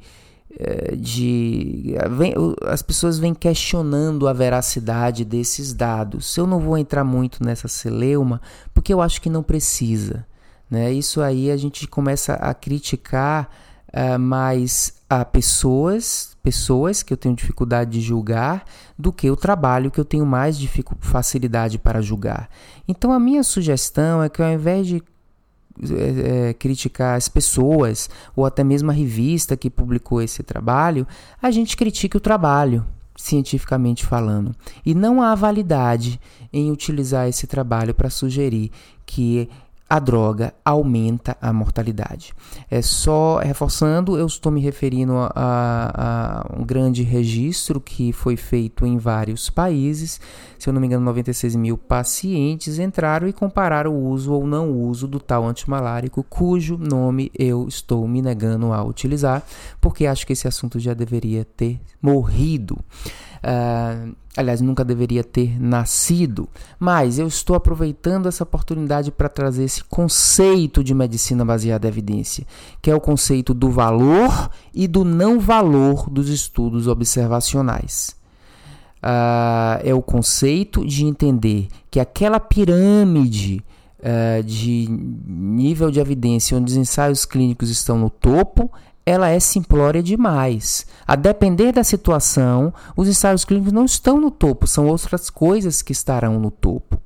eh, 0.59 0.95
de 0.95 1.95
vem, 2.11 2.33
as 2.65 2.81
pessoas 2.81 3.17
vêm 3.17 3.33
questionando 3.33 4.27
a 4.27 4.33
veracidade 4.33 5.25
desses 5.25 5.73
dados. 5.73 6.37
Eu 6.37 6.45
não 6.45 6.59
vou 6.59 6.77
entrar 6.77 7.03
muito 7.03 7.43
nessa 7.43 7.67
celeuma 7.67 8.41
porque 8.73 8.93
eu 8.93 9.01
acho 9.01 9.21
que 9.21 9.29
não 9.29 9.43
precisa. 9.43 10.25
Né? 10.69 10.91
Isso 10.91 11.21
aí 11.21 11.51
a 11.51 11.57
gente 11.57 11.87
começa 11.87 12.33
a 12.33 12.53
criticar 12.53 13.49
uh, 13.93 14.19
mais 14.19 14.93
a 15.09 15.23
pessoas, 15.23 16.35
pessoas 16.41 17.03
que 17.03 17.13
eu 17.13 17.17
tenho 17.17 17.35
dificuldade 17.35 17.91
de 17.91 18.01
julgar, 18.01 18.65
do 18.97 19.13
que 19.13 19.29
o 19.29 19.35
trabalho 19.35 19.91
que 19.91 19.99
eu 19.99 20.05
tenho 20.05 20.25
mais 20.25 20.57
facilidade 20.99 21.77
para 21.77 22.01
julgar. 22.01 22.49
Então 22.87 23.11
a 23.11 23.19
minha 23.19 23.43
sugestão 23.43 24.23
é 24.23 24.29
que 24.29 24.41
ao 24.41 24.51
invés 24.51 24.87
de 24.87 25.03
é, 25.81 26.49
é, 26.49 26.53
criticar 26.53 27.17
as 27.17 27.27
pessoas 27.27 28.07
ou 28.35 28.45
até 28.45 28.63
mesmo 28.63 28.91
a 28.91 28.93
revista 28.93 29.57
que 29.57 29.69
publicou 29.69 30.21
esse 30.21 30.43
trabalho, 30.43 31.07
a 31.41 31.49
gente 31.49 31.75
critique 31.75 32.15
o 32.15 32.19
trabalho, 32.19 32.85
cientificamente 33.15 34.05
falando. 34.05 34.55
E 34.85 34.93
não 34.93 35.21
há 35.21 35.33
validade 35.33 36.19
em 36.51 36.71
utilizar 36.71 37.27
esse 37.27 37.47
trabalho 37.47 37.93
para 37.93 38.09
sugerir 38.09 38.71
que 39.05 39.49
a 39.93 39.99
droga 39.99 40.55
aumenta 40.65 41.37
a 41.39 41.53
mortalidade. 41.53 42.33
É 42.67 42.81
só 42.81 43.37
reforçando, 43.37 44.17
eu 44.17 44.25
estou 44.25 44.51
me 44.51 44.59
referindo 44.59 45.13
a, 45.15 45.29
a, 45.35 46.59
um 46.59 46.65
grande 46.65 47.03
registro 47.03 47.79
que 47.79 48.11
foi 48.11 48.35
feito 48.35 48.87
em 48.87 48.97
vários 48.97 49.51
países. 49.51 50.19
Se 50.63 50.69
eu 50.69 50.73
não 50.73 50.79
me 50.79 50.87
engano, 50.87 51.03
96 51.03 51.57
mil 51.57 51.77
pacientes 51.77 52.79
entraram 52.79 53.27
e 53.27 53.33
compararam 53.33 53.93
o 53.93 54.07
uso 54.07 54.31
ou 54.31 54.47
não 54.47 54.71
uso 54.71 55.09
do 55.09 55.19
tal 55.19 55.45
antimalárico, 55.45 56.23
cujo 56.23 56.77
nome 56.77 57.29
eu 57.37 57.67
estou 57.67 58.07
me 58.07 58.21
negando 58.21 58.71
a 58.71 58.81
utilizar, 58.81 59.43
porque 59.81 60.05
acho 60.05 60.25
que 60.25 60.31
esse 60.31 60.47
assunto 60.47 60.79
já 60.79 60.93
deveria 60.93 61.43
ter 61.43 61.81
morrido. 62.01 62.75
Uh, 63.43 64.15
aliás, 64.37 64.61
nunca 64.61 64.85
deveria 64.85 65.21
ter 65.21 65.61
nascido, 65.61 66.47
mas 66.79 67.19
eu 67.19 67.27
estou 67.27 67.57
aproveitando 67.57 68.29
essa 68.29 68.43
oportunidade 68.43 69.11
para 69.11 69.27
trazer 69.27 69.65
esse 69.65 69.83
conceito 69.83 70.81
de 70.81 70.93
medicina 70.93 71.43
baseada 71.43 71.87
em 71.87 71.89
evidência, 71.89 72.47
que 72.81 72.89
é 72.89 72.95
o 72.95 73.01
conceito 73.01 73.53
do 73.53 73.69
valor 73.69 74.49
e 74.73 74.87
do 74.87 75.03
não 75.03 75.41
valor 75.41 76.09
dos 76.09 76.29
estudos 76.29 76.87
observacionais. 76.87 78.22
Uh, 79.03 79.83
é 79.83 79.93
o 79.93 80.01
conceito 80.01 80.85
de 80.85 81.03
entender 81.03 81.67
que 81.91 81.99
aquela 81.99 82.39
pirâmide 82.39 83.61
uh, 83.99 84.41
de 84.43 84.87
nível 84.89 85.91
de 85.91 85.99
evidência 85.99 86.55
onde 86.55 86.71
os 86.71 86.77
ensaios 86.77 87.25
clínicos 87.25 87.69
estão 87.69 87.99
no 87.99 88.09
topo 88.09 88.71
ela 89.05 89.29
é 89.29 89.39
simplória 89.39 90.01
demais. 90.01 90.85
A 91.05 91.15
depender 91.15 91.71
da 91.71 91.83
situação, 91.83 92.73
os 92.95 93.07
ensaios 93.07 93.43
clínicos 93.43 93.73
não 93.73 93.85
estão 93.85 94.19
no 94.19 94.31
topo, 94.31 94.65
são 94.65 94.87
outras 94.87 95.29
coisas 95.29 95.81
que 95.81 95.91
estarão 95.91 96.39
no 96.39 96.49
topo. 96.49 96.97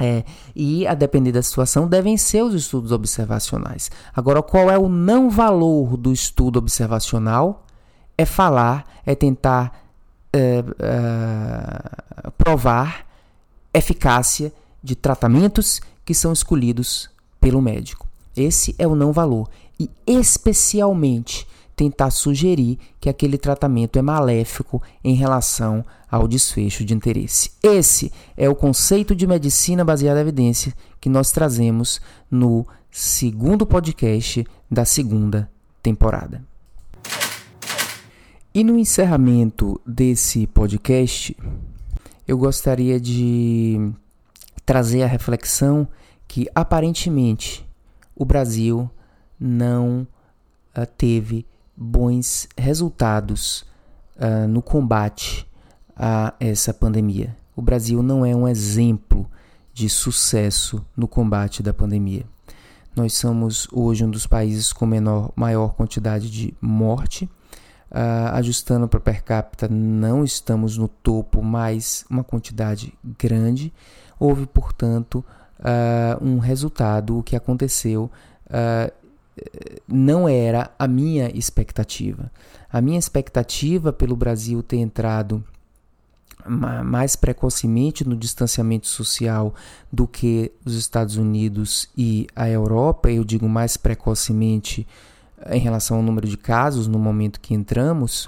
É, 0.00 0.24
e 0.56 0.86
a 0.86 0.94
depender 0.94 1.30
da 1.30 1.42
situação, 1.42 1.86
devem 1.86 2.16
ser 2.16 2.42
os 2.42 2.54
estudos 2.54 2.90
observacionais. 2.90 3.90
Agora, 4.14 4.42
qual 4.42 4.70
é 4.70 4.78
o 4.78 4.88
não 4.88 5.30
valor 5.30 5.96
do 5.96 6.12
estudo 6.12 6.58
observacional? 6.58 7.64
É 8.16 8.24
falar, 8.24 8.84
é 9.04 9.14
tentar 9.14 9.83
é, 10.34 10.64
é, 10.80 12.30
provar 12.36 13.06
eficácia 13.72 14.52
de 14.82 14.96
tratamentos 14.96 15.80
que 16.04 16.12
são 16.12 16.32
escolhidos 16.32 17.08
pelo 17.40 17.62
médico. 17.62 18.08
Esse 18.36 18.74
é 18.76 18.86
o 18.86 18.96
não 18.96 19.12
valor 19.12 19.48
e 19.78 19.88
especialmente 20.04 21.46
tentar 21.76 22.10
sugerir 22.10 22.78
que 23.00 23.08
aquele 23.08 23.38
tratamento 23.38 23.96
é 23.96 24.02
maléfico 24.02 24.82
em 25.02 25.14
relação 25.14 25.84
ao 26.10 26.26
desfecho 26.26 26.84
de 26.84 26.94
interesse. 26.94 27.52
Esse 27.62 28.12
é 28.36 28.48
o 28.48 28.54
conceito 28.54 29.14
de 29.14 29.26
medicina 29.26 29.84
baseada 29.84 30.18
em 30.18 30.22
evidência 30.22 30.72
que 31.00 31.08
nós 31.08 31.30
trazemos 31.30 32.00
no 32.30 32.66
segundo 32.90 33.64
podcast 33.64 34.44
da 34.70 34.84
segunda 34.84 35.48
temporada. 35.82 36.42
E 38.56 38.62
no 38.62 38.78
encerramento 38.78 39.80
desse 39.84 40.46
podcast, 40.46 41.36
eu 42.24 42.38
gostaria 42.38 43.00
de 43.00 43.90
trazer 44.64 45.02
a 45.02 45.08
reflexão 45.08 45.88
que 46.28 46.46
aparentemente 46.54 47.68
o 48.14 48.24
Brasil 48.24 48.88
não 49.40 50.06
uh, 50.72 50.86
teve 50.96 51.44
bons 51.76 52.46
resultados 52.56 53.66
uh, 54.14 54.46
no 54.46 54.62
combate 54.62 55.44
a 55.96 56.32
essa 56.38 56.72
pandemia. 56.72 57.36
O 57.56 57.60
Brasil 57.60 58.04
não 58.04 58.24
é 58.24 58.36
um 58.36 58.46
exemplo 58.46 59.28
de 59.72 59.88
sucesso 59.88 60.86
no 60.96 61.08
combate 61.08 61.60
da 61.60 61.74
pandemia. 61.74 62.24
Nós 62.94 63.14
somos 63.14 63.66
hoje 63.72 64.04
um 64.04 64.10
dos 64.10 64.28
países 64.28 64.72
com 64.72 64.86
menor, 64.86 65.32
maior 65.34 65.74
quantidade 65.74 66.30
de 66.30 66.54
morte. 66.60 67.28
Uh, 67.94 68.34
ajustando 68.34 68.88
para 68.88 68.98
per 68.98 69.22
capita, 69.22 69.68
não 69.68 70.24
estamos 70.24 70.76
no 70.76 70.88
topo, 70.88 71.40
mas 71.40 72.04
uma 72.10 72.24
quantidade 72.24 72.92
grande. 73.16 73.72
Houve, 74.18 74.46
portanto, 74.46 75.24
uh, 75.60 76.24
um 76.24 76.40
resultado. 76.40 77.16
O 77.16 77.22
que 77.22 77.36
aconteceu 77.36 78.10
uh, 78.46 78.92
não 79.86 80.28
era 80.28 80.72
a 80.76 80.88
minha 80.88 81.30
expectativa. 81.36 82.32
A 82.68 82.80
minha 82.80 82.98
expectativa 82.98 83.92
pelo 83.92 84.16
Brasil 84.16 84.60
ter 84.60 84.78
entrado 84.78 85.44
mais 86.46 87.16
precocemente 87.16 88.06
no 88.06 88.16
distanciamento 88.16 88.86
social 88.86 89.54
do 89.90 90.06
que 90.06 90.52
os 90.64 90.74
Estados 90.74 91.16
Unidos 91.16 91.88
e 91.96 92.26
a 92.36 92.48
Europa, 92.48 93.10
eu 93.10 93.24
digo 93.24 93.48
mais 93.48 93.76
precocemente 93.76 94.86
em 95.50 95.60
relação 95.60 95.98
ao 95.98 96.02
número 96.02 96.28
de 96.28 96.36
casos 96.36 96.86
no 96.86 96.98
momento 96.98 97.40
que 97.40 97.54
entramos, 97.54 98.26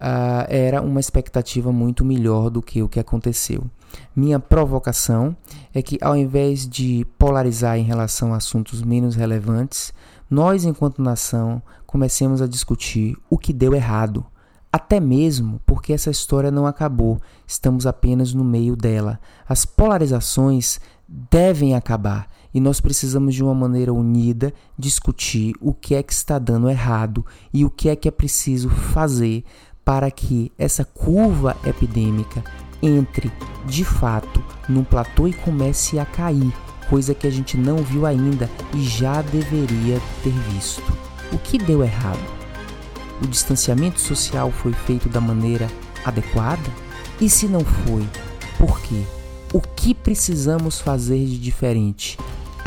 uh, 0.00 0.46
era 0.48 0.80
uma 0.82 1.00
expectativa 1.00 1.72
muito 1.72 2.04
melhor 2.04 2.50
do 2.50 2.62
que 2.62 2.82
o 2.82 2.88
que 2.88 3.00
aconteceu. 3.00 3.64
Minha 4.14 4.38
provocação 4.38 5.36
é 5.72 5.80
que, 5.80 5.98
ao 6.00 6.16
invés 6.16 6.68
de 6.68 7.06
polarizar 7.18 7.78
em 7.78 7.84
relação 7.84 8.34
a 8.34 8.36
assuntos 8.36 8.82
menos 8.82 9.14
relevantes, 9.14 9.92
nós, 10.28 10.64
enquanto 10.64 11.02
nação, 11.02 11.62
comecemos 11.86 12.42
a 12.42 12.46
discutir 12.46 13.16
o 13.30 13.38
que 13.38 13.52
deu 13.52 13.74
errado 13.74 14.26
até 14.76 15.00
mesmo 15.00 15.58
porque 15.64 15.94
essa 15.94 16.10
história 16.10 16.50
não 16.50 16.66
acabou, 16.66 17.18
estamos 17.46 17.86
apenas 17.86 18.34
no 18.34 18.44
meio 18.44 18.76
dela. 18.76 19.18
As 19.48 19.64
polarizações 19.64 20.78
devem 21.08 21.74
acabar 21.74 22.28
e 22.56 22.60
nós 22.60 22.80
precisamos 22.80 23.34
de 23.34 23.44
uma 23.44 23.54
maneira 23.54 23.92
unida 23.92 24.50
discutir 24.78 25.54
o 25.60 25.74
que 25.74 25.94
é 25.94 26.02
que 26.02 26.14
está 26.14 26.38
dando 26.38 26.70
errado 26.70 27.22
e 27.52 27.66
o 27.66 27.70
que 27.70 27.90
é 27.90 27.94
que 27.94 28.08
é 28.08 28.10
preciso 28.10 28.70
fazer 28.70 29.44
para 29.84 30.10
que 30.10 30.50
essa 30.56 30.82
curva 30.82 31.54
epidêmica 31.66 32.42
entre 32.82 33.30
de 33.66 33.84
fato 33.84 34.42
num 34.70 34.82
platô 34.82 35.28
e 35.28 35.34
comece 35.34 35.98
a 35.98 36.06
cair, 36.06 36.50
coisa 36.88 37.14
que 37.14 37.26
a 37.26 37.30
gente 37.30 37.58
não 37.58 37.76
viu 37.76 38.06
ainda 38.06 38.50
e 38.74 38.82
já 38.82 39.20
deveria 39.20 40.00
ter 40.24 40.32
visto. 40.50 40.90
O 41.30 41.36
que 41.36 41.58
deu 41.58 41.84
errado? 41.84 42.36
o 43.22 43.26
distanciamento 43.26 44.00
social 44.00 44.50
foi 44.50 44.72
feito 44.72 45.10
da 45.10 45.20
maneira 45.20 45.68
adequada? 46.06 46.70
E 47.20 47.28
se 47.28 47.46
não 47.48 47.60
foi, 47.60 48.06
por 48.58 48.80
quê? 48.80 49.02
O 49.52 49.60
que 49.60 49.94
precisamos 49.94 50.80
fazer 50.80 51.24
de 51.26 51.38
diferente? 51.38 52.18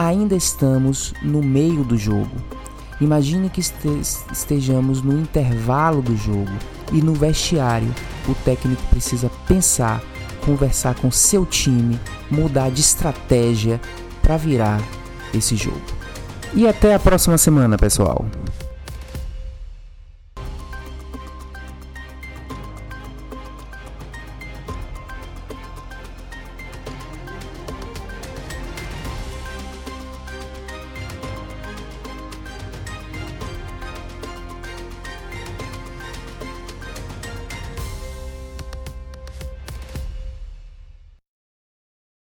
Ainda 0.02 0.34
estamos 0.34 1.14
no 1.22 1.44
meio 1.44 1.84
do 1.84 1.98
jogo. 1.98 2.32
Imagine 3.02 3.50
que 3.50 3.60
estejamos 3.60 5.02
no 5.02 5.12
intervalo 5.20 6.02
do 6.02 6.16
jogo 6.16 6.54
e 6.94 7.02
no 7.02 7.14
vestiário 7.14 7.94
o 8.26 8.34
técnico 8.34 8.82
precisa 8.90 9.30
pensar, 9.46 10.02
conversar 10.46 10.96
com 10.96 11.12
seu 11.12 11.46
time, 11.46 12.00
mudar 12.32 12.72
de 12.72 12.80
estratégia 12.80 13.82
para 14.22 14.38
virar 14.38 14.82
esse 15.34 15.58
jogo. 15.58 15.82
E 16.54 16.66
até 16.66 16.96
a 16.96 17.00
próxima 17.00 17.38
semana, 17.38 17.78
pessoal. 17.78 18.26